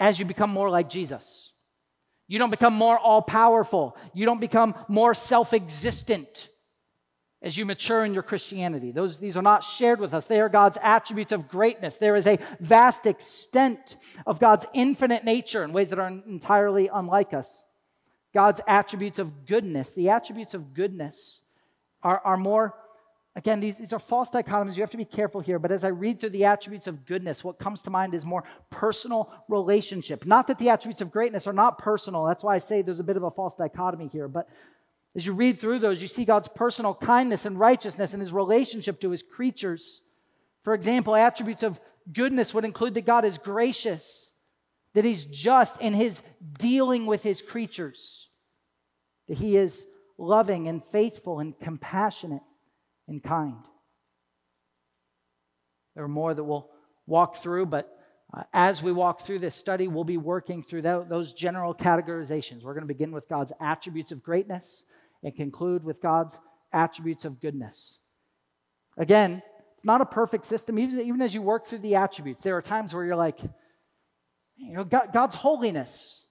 as 0.00 0.18
you 0.18 0.24
become 0.24 0.48
more 0.48 0.70
like 0.70 0.88
Jesus. 0.88 1.52
You 2.28 2.38
don't 2.38 2.50
become 2.50 2.72
more 2.72 2.98
all 2.98 3.20
powerful. 3.20 3.94
You 4.14 4.24
don't 4.24 4.40
become 4.40 4.74
more 4.88 5.12
self 5.12 5.52
existent 5.52 6.48
as 7.42 7.56
you 7.56 7.64
mature 7.66 8.04
in 8.04 8.14
your 8.14 8.22
Christianity. 8.22 8.92
Those, 8.92 9.18
these 9.18 9.36
are 9.36 9.42
not 9.42 9.64
shared 9.64 10.00
with 10.00 10.14
us. 10.14 10.26
They 10.26 10.40
are 10.40 10.48
God's 10.48 10.78
attributes 10.82 11.32
of 11.32 11.48
greatness. 11.48 11.96
There 11.96 12.16
is 12.16 12.26
a 12.26 12.38
vast 12.60 13.04
extent 13.04 13.96
of 14.26 14.38
God's 14.38 14.64
infinite 14.72 15.24
nature 15.24 15.64
in 15.64 15.72
ways 15.72 15.90
that 15.90 15.98
are 15.98 16.08
entirely 16.08 16.88
unlike 16.92 17.34
us. 17.34 17.64
God's 18.32 18.60
attributes 18.66 19.18
of 19.18 19.44
goodness, 19.44 19.92
the 19.92 20.08
attributes 20.08 20.54
of 20.54 20.72
goodness 20.72 21.40
are, 22.02 22.22
are 22.24 22.36
more 22.36 22.74
again, 23.34 23.60
these, 23.60 23.76
these 23.76 23.92
are 23.92 23.98
false 23.98 24.30
dichotomies. 24.30 24.76
You 24.76 24.82
have 24.82 24.90
to 24.90 24.96
be 24.96 25.04
careful 25.04 25.40
here. 25.40 25.58
But 25.58 25.72
as 25.72 25.84
I 25.84 25.88
read 25.88 26.20
through 26.20 26.30
the 26.30 26.44
attributes 26.44 26.86
of 26.86 27.06
goodness, 27.06 27.42
what 27.42 27.58
comes 27.58 27.82
to 27.82 27.90
mind 27.90 28.14
is 28.14 28.24
more 28.24 28.44
personal 28.70 29.32
relationship. 29.48 30.26
Not 30.26 30.46
that 30.48 30.58
the 30.58 30.68
attributes 30.68 31.00
of 31.00 31.10
greatness 31.10 31.46
are 31.46 31.52
not 31.52 31.78
personal. 31.78 32.26
That's 32.26 32.44
why 32.44 32.54
I 32.54 32.58
say 32.58 32.82
there's 32.82 33.00
a 33.00 33.04
bit 33.04 33.16
of 33.16 33.22
a 33.22 33.30
false 33.30 33.56
dichotomy 33.56 34.08
here. 34.08 34.28
But 34.28 34.48
as 35.14 35.26
you 35.26 35.34
read 35.34 35.58
through 35.58 35.78
those, 35.78 36.00
you 36.00 36.08
see 36.08 36.24
God's 36.24 36.48
personal 36.48 36.94
kindness 36.94 37.44
and 37.44 37.58
righteousness 37.58 38.12
and 38.12 38.20
his 38.20 38.32
relationship 38.32 39.00
to 39.00 39.10
his 39.10 39.22
creatures. 39.22 40.00
For 40.62 40.72
example, 40.72 41.14
attributes 41.14 41.62
of 41.62 41.80
goodness 42.10 42.54
would 42.54 42.64
include 42.64 42.94
that 42.94 43.04
God 43.04 43.24
is 43.24 43.36
gracious, 43.36 44.32
that 44.94 45.04
he's 45.04 45.24
just 45.24 45.80
in 45.82 45.92
his 45.92 46.22
dealing 46.58 47.04
with 47.04 47.22
his 47.22 47.42
creatures, 47.42 48.28
that 49.28 49.38
he 49.38 49.56
is 49.56 49.86
loving 50.16 50.66
and 50.66 50.82
faithful 50.82 51.40
and 51.40 51.58
compassionate 51.60 52.42
and 53.06 53.22
kind. 53.22 53.56
There 55.94 56.04
are 56.04 56.08
more 56.08 56.32
that 56.32 56.44
we'll 56.44 56.70
walk 57.06 57.36
through, 57.36 57.66
but 57.66 57.98
uh, 58.32 58.44
as 58.54 58.82
we 58.82 58.92
walk 58.92 59.20
through 59.20 59.40
this 59.40 59.54
study, 59.54 59.88
we'll 59.88 60.04
be 60.04 60.16
working 60.16 60.62
through 60.62 60.82
that, 60.82 61.10
those 61.10 61.34
general 61.34 61.74
categorizations. 61.74 62.62
We're 62.62 62.72
going 62.72 62.82
to 62.82 62.94
begin 62.94 63.12
with 63.12 63.28
God's 63.28 63.52
attributes 63.60 64.10
of 64.10 64.22
greatness 64.22 64.84
and 65.22 65.34
conclude 65.34 65.84
with 65.84 66.00
God's 66.00 66.38
attributes 66.72 67.24
of 67.24 67.40
goodness. 67.40 67.98
Again, 68.96 69.42
it's 69.74 69.84
not 69.84 70.00
a 70.00 70.06
perfect 70.06 70.44
system. 70.44 70.78
Even, 70.78 71.00
even 71.00 71.22
as 71.22 71.34
you 71.34 71.42
work 71.42 71.66
through 71.66 71.78
the 71.78 71.96
attributes, 71.96 72.42
there 72.42 72.56
are 72.56 72.62
times 72.62 72.94
where 72.94 73.04
you're 73.04 73.16
like, 73.16 73.40
you 74.56 74.74
know, 74.74 74.84
God, 74.84 75.12
God's 75.12 75.34
holiness. 75.34 76.26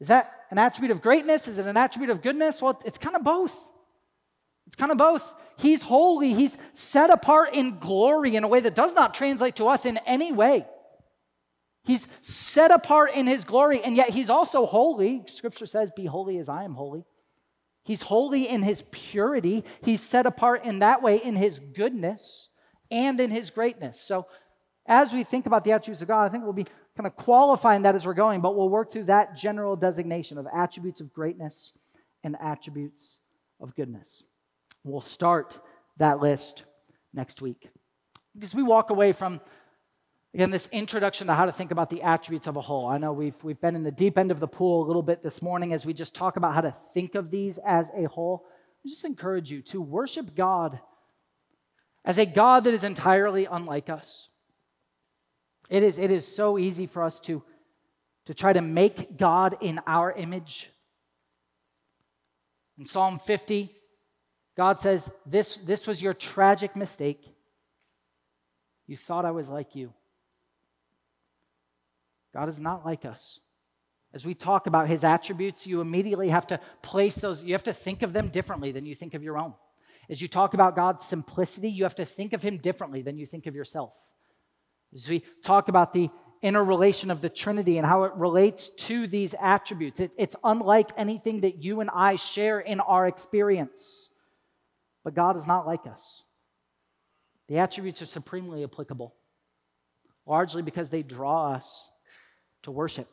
Is 0.00 0.08
that 0.08 0.32
an 0.50 0.58
attribute 0.58 0.90
of 0.90 1.02
greatness? 1.02 1.48
Is 1.48 1.58
it 1.58 1.66
an 1.66 1.76
attribute 1.76 2.10
of 2.10 2.22
goodness? 2.22 2.62
Well, 2.62 2.80
it's 2.84 2.98
kind 2.98 3.16
of 3.16 3.22
both. 3.22 3.70
It's 4.66 4.76
kind 4.76 4.92
of 4.92 4.98
both. 4.98 5.34
He's 5.56 5.82
holy, 5.82 6.34
he's 6.34 6.56
set 6.72 7.10
apart 7.10 7.50
in 7.52 7.78
glory 7.78 8.34
in 8.34 8.44
a 8.44 8.48
way 8.48 8.60
that 8.60 8.74
does 8.74 8.94
not 8.94 9.14
translate 9.14 9.56
to 9.56 9.66
us 9.66 9.84
in 9.84 9.98
any 9.98 10.32
way. 10.32 10.66
He's 11.84 12.08
set 12.22 12.70
apart 12.70 13.10
in 13.14 13.26
his 13.26 13.44
glory, 13.44 13.82
and 13.82 13.94
yet 13.94 14.10
he's 14.10 14.30
also 14.30 14.64
holy. 14.64 15.22
Scripture 15.26 15.66
says, 15.66 15.90
Be 15.94 16.06
holy 16.06 16.38
as 16.38 16.48
I 16.48 16.64
am 16.64 16.74
holy. 16.74 17.04
He's 17.84 18.02
holy 18.02 18.48
in 18.48 18.62
his 18.62 18.82
purity. 18.90 19.64
He's 19.82 20.00
set 20.00 20.26
apart 20.26 20.64
in 20.64 20.78
that 20.80 21.02
way 21.02 21.16
in 21.16 21.36
his 21.36 21.58
goodness 21.58 22.48
and 22.90 23.20
in 23.20 23.30
his 23.30 23.50
greatness. 23.50 24.00
So, 24.00 24.26
as 24.86 25.12
we 25.12 25.22
think 25.22 25.46
about 25.46 25.64
the 25.64 25.72
attributes 25.72 26.02
of 26.02 26.08
God, 26.08 26.24
I 26.24 26.28
think 26.28 26.44
we'll 26.44 26.52
be 26.52 26.66
kind 26.96 27.06
of 27.06 27.16
qualifying 27.16 27.82
that 27.82 27.94
as 27.94 28.04
we're 28.04 28.14
going, 28.14 28.40
but 28.40 28.54
we'll 28.54 28.68
work 28.68 28.90
through 28.90 29.04
that 29.04 29.34
general 29.34 29.76
designation 29.76 30.36
of 30.36 30.46
attributes 30.52 31.00
of 31.00 31.12
greatness 31.12 31.72
and 32.22 32.36
attributes 32.40 33.18
of 33.60 33.74
goodness. 33.74 34.24
We'll 34.82 35.00
start 35.00 35.58
that 35.96 36.20
list 36.20 36.64
next 37.12 37.40
week. 37.40 37.68
Because 38.34 38.54
we 38.54 38.62
walk 38.62 38.90
away 38.90 39.12
from, 39.12 39.40
again, 40.34 40.50
this 40.50 40.68
introduction 40.72 41.28
to 41.28 41.34
how 41.34 41.46
to 41.46 41.52
think 41.52 41.70
about 41.70 41.90
the 41.90 42.02
attributes 42.02 42.48
of 42.48 42.56
a 42.56 42.60
whole. 42.60 42.88
I 42.88 42.98
know 42.98 43.12
we've, 43.12 43.42
we've 43.44 43.60
been 43.60 43.76
in 43.76 43.84
the 43.84 43.92
deep 43.92 44.18
end 44.18 44.32
of 44.32 44.40
the 44.40 44.48
pool 44.48 44.84
a 44.84 44.86
little 44.86 45.02
bit 45.02 45.22
this 45.22 45.40
morning 45.40 45.72
as 45.72 45.86
we 45.86 45.94
just 45.94 46.14
talk 46.14 46.36
about 46.36 46.54
how 46.54 46.60
to 46.60 46.72
think 46.72 47.14
of 47.14 47.30
these 47.30 47.58
as 47.58 47.92
a 47.96 48.08
whole. 48.08 48.44
I 48.84 48.88
just 48.88 49.04
encourage 49.04 49.50
you 49.50 49.62
to 49.62 49.80
worship 49.80 50.34
God 50.34 50.80
as 52.04 52.18
a 52.18 52.26
God 52.26 52.64
that 52.64 52.74
is 52.74 52.82
entirely 52.82 53.46
unlike 53.46 53.88
us. 53.88 54.28
It 55.70 55.84
is, 55.84 55.98
it 55.98 56.10
is 56.10 56.26
so 56.26 56.58
easy 56.58 56.86
for 56.86 57.04
us 57.04 57.20
to, 57.20 57.42
to 58.26 58.34
try 58.34 58.52
to 58.52 58.60
make 58.60 59.16
God 59.16 59.56
in 59.60 59.80
our 59.86 60.12
image. 60.12 60.68
In 62.76 62.84
Psalm 62.84 63.20
50, 63.20 63.70
God 64.56 64.80
says, 64.80 65.08
This, 65.24 65.56
this 65.58 65.86
was 65.86 66.02
your 66.02 66.12
tragic 66.12 66.74
mistake. 66.74 67.24
You 68.86 68.96
thought 68.96 69.24
I 69.24 69.30
was 69.30 69.48
like 69.48 69.74
you. 69.74 69.94
God 72.34 72.48
is 72.48 72.58
not 72.58 72.84
like 72.84 73.04
us. 73.04 73.38
As 74.12 74.26
we 74.26 74.34
talk 74.34 74.66
about 74.66 74.88
his 74.88 75.04
attributes, 75.04 75.66
you 75.66 75.80
immediately 75.80 76.28
have 76.28 76.46
to 76.48 76.60
place 76.82 77.14
those, 77.16 77.42
you 77.42 77.54
have 77.54 77.62
to 77.64 77.72
think 77.72 78.02
of 78.02 78.12
them 78.12 78.28
differently 78.28 78.72
than 78.72 78.86
you 78.86 78.94
think 78.94 79.14
of 79.14 79.22
your 79.22 79.38
own. 79.38 79.54
As 80.10 80.20
you 80.20 80.28
talk 80.28 80.52
about 80.52 80.76
God's 80.76 81.04
simplicity, 81.04 81.70
you 81.70 81.84
have 81.84 81.94
to 81.94 82.04
think 82.04 82.32
of 82.32 82.42
him 82.42 82.58
differently 82.58 83.02
than 83.02 83.16
you 83.16 83.26
think 83.26 83.46
of 83.46 83.54
yourself. 83.54 83.96
As 84.92 85.08
we 85.08 85.24
talk 85.42 85.68
about 85.68 85.92
the 85.92 86.10
interrelation 86.42 87.10
of 87.10 87.20
the 87.20 87.28
Trinity 87.28 87.78
and 87.78 87.86
how 87.86 88.04
it 88.04 88.12
relates 88.14 88.68
to 88.68 89.06
these 89.06 89.34
attributes, 89.40 89.98
it, 89.98 90.12
it's 90.18 90.36
unlike 90.44 90.90
anything 90.96 91.40
that 91.40 91.62
you 91.62 91.80
and 91.80 91.90
I 91.92 92.16
share 92.16 92.60
in 92.60 92.80
our 92.80 93.06
experience. 93.06 94.10
But 95.02 95.14
God 95.14 95.36
is 95.36 95.46
not 95.46 95.66
like 95.66 95.86
us. 95.86 96.22
The 97.48 97.58
attributes 97.58 98.02
are 98.02 98.06
supremely 98.06 98.62
applicable, 98.62 99.14
largely 100.26 100.62
because 100.62 100.90
they 100.90 101.02
draw 101.02 101.52
us 101.52 101.90
to 102.64 102.70
worship, 102.70 103.08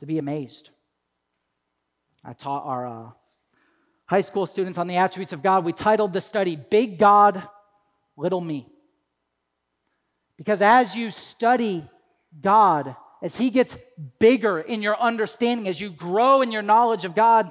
to 0.00 0.06
be 0.06 0.18
amazed. 0.18 0.70
I 2.24 2.32
taught 2.32 2.64
our 2.64 2.86
uh, 2.86 3.10
high 4.06 4.20
school 4.20 4.46
students 4.46 4.78
on 4.78 4.86
the 4.86 4.96
attributes 4.96 5.32
of 5.32 5.42
God. 5.42 5.64
We 5.64 5.72
titled 5.72 6.12
the 6.12 6.20
study, 6.20 6.56
Big 6.56 6.98
God, 6.98 7.46
Little 8.16 8.40
Me. 8.40 8.66
Because 10.38 10.62
as 10.62 10.96
you 10.96 11.10
study 11.10 11.88
God, 12.40 12.96
as 13.22 13.36
He 13.36 13.50
gets 13.50 13.76
bigger 14.18 14.60
in 14.60 14.82
your 14.82 14.98
understanding, 14.98 15.68
as 15.68 15.80
you 15.80 15.90
grow 15.90 16.42
in 16.42 16.52
your 16.52 16.62
knowledge 16.62 17.04
of 17.04 17.14
God, 17.14 17.50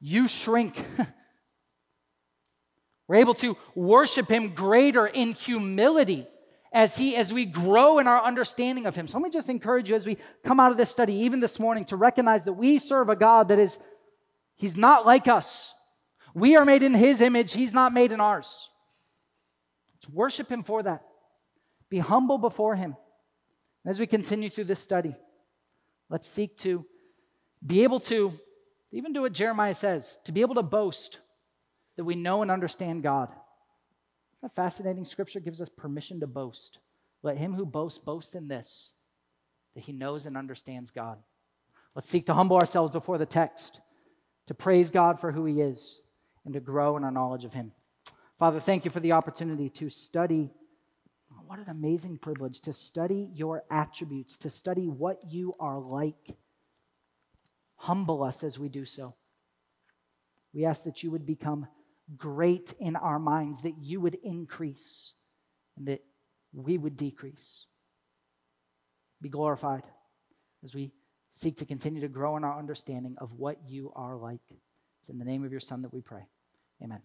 you 0.00 0.28
shrink. 0.28 0.82
We're 3.08 3.16
able 3.16 3.34
to 3.34 3.56
worship 3.74 4.28
him 4.28 4.50
greater 4.50 5.06
in 5.06 5.34
humility 5.34 6.26
as 6.74 6.96
he 6.96 7.14
as 7.14 7.32
we 7.32 7.46
grow 7.46 8.00
in 8.00 8.08
our 8.08 8.22
understanding 8.22 8.84
of 8.84 8.96
him. 8.96 9.06
So 9.06 9.16
let 9.16 9.22
me 9.22 9.30
just 9.30 9.48
encourage 9.48 9.88
you 9.88 9.96
as 9.96 10.04
we 10.04 10.18
come 10.44 10.58
out 10.58 10.72
of 10.72 10.76
this 10.76 10.90
study 10.90 11.14
even 11.14 11.38
this 11.38 11.60
morning 11.60 11.84
to 11.86 11.96
recognize 11.96 12.44
that 12.44 12.54
we 12.54 12.78
serve 12.78 13.08
a 13.08 13.16
God 13.16 13.48
that 13.48 13.60
is 13.60 13.78
he's 14.56 14.76
not 14.76 15.06
like 15.06 15.28
us. 15.28 15.72
We 16.34 16.56
are 16.56 16.64
made 16.64 16.82
in 16.82 16.92
his 16.92 17.20
image, 17.20 17.52
he's 17.52 17.72
not 17.72 17.94
made 17.94 18.10
in 18.10 18.20
ours. 18.20 18.68
Let's 19.94 20.12
worship 20.12 20.48
him 20.50 20.64
for 20.64 20.82
that. 20.82 21.04
Be 21.88 21.98
humble 21.98 22.38
before 22.38 22.74
him. 22.74 22.96
And 23.84 23.90
as 23.90 24.00
we 24.00 24.08
continue 24.08 24.48
through 24.48 24.64
this 24.64 24.80
study, 24.80 25.14
let's 26.10 26.28
seek 26.28 26.58
to 26.58 26.84
be 27.64 27.84
able 27.84 28.00
to 28.00 28.32
even 28.90 29.12
do 29.12 29.22
what 29.22 29.32
Jeremiah 29.32 29.74
says, 29.74 30.18
to 30.24 30.32
be 30.32 30.40
able 30.40 30.56
to 30.56 30.62
boast 30.62 31.20
that 31.96 32.04
we 32.04 32.16
know 32.16 32.42
and 32.42 32.50
understand 32.50 33.04
God. 33.04 33.28
Fascinating 34.52 35.04
scripture 35.04 35.40
gives 35.40 35.60
us 35.60 35.68
permission 35.68 36.20
to 36.20 36.26
boast. 36.26 36.78
Let 37.22 37.38
him 37.38 37.54
who 37.54 37.64
boasts 37.64 37.98
boast 37.98 38.34
in 38.34 38.48
this, 38.48 38.90
that 39.74 39.84
he 39.84 39.92
knows 39.92 40.26
and 40.26 40.36
understands 40.36 40.90
God. 40.90 41.18
Let's 41.94 42.08
seek 42.08 42.26
to 42.26 42.34
humble 42.34 42.58
ourselves 42.58 42.90
before 42.90 43.18
the 43.18 43.26
text, 43.26 43.80
to 44.46 44.54
praise 44.54 44.90
God 44.90 45.18
for 45.18 45.32
who 45.32 45.44
he 45.44 45.60
is, 45.60 46.00
and 46.44 46.52
to 46.54 46.60
grow 46.60 46.96
in 46.96 47.04
our 47.04 47.10
knowledge 47.10 47.44
of 47.44 47.54
him. 47.54 47.72
Father, 48.38 48.60
thank 48.60 48.84
you 48.84 48.90
for 48.90 49.00
the 49.00 49.12
opportunity 49.12 49.70
to 49.70 49.88
study. 49.88 50.50
What 51.46 51.58
an 51.58 51.68
amazing 51.68 52.18
privilege 52.18 52.60
to 52.62 52.72
study 52.72 53.30
your 53.34 53.64
attributes, 53.70 54.36
to 54.38 54.50
study 54.50 54.88
what 54.88 55.20
you 55.30 55.54
are 55.60 55.78
like. 55.78 56.36
Humble 57.76 58.22
us 58.22 58.42
as 58.42 58.58
we 58.58 58.68
do 58.68 58.84
so. 58.84 59.14
We 60.52 60.64
ask 60.64 60.84
that 60.84 61.02
you 61.02 61.10
would 61.10 61.26
become 61.26 61.66
great 62.16 62.74
in 62.78 62.96
our 62.96 63.18
minds, 63.18 63.62
that 63.62 63.78
you 63.78 64.00
would 64.00 64.16
increase 64.22 65.12
and 65.76 65.86
that 65.86 66.02
we 66.52 66.78
would 66.78 66.96
decrease. 66.96 67.66
Be 69.20 69.28
glorified 69.28 69.84
as 70.62 70.74
we 70.74 70.92
seek 71.30 71.56
to 71.58 71.64
continue 71.66 72.00
to 72.00 72.08
grow 72.08 72.36
in 72.36 72.44
our 72.44 72.58
understanding 72.58 73.16
of 73.18 73.32
what 73.32 73.58
you 73.66 73.92
are 73.96 74.16
like. 74.16 74.40
It's 75.00 75.08
in 75.08 75.18
the 75.18 75.24
name 75.24 75.44
of 75.44 75.50
your 75.50 75.60
Son 75.60 75.82
that 75.82 75.92
we 75.92 76.00
pray. 76.00 76.26
Amen. 76.82 77.00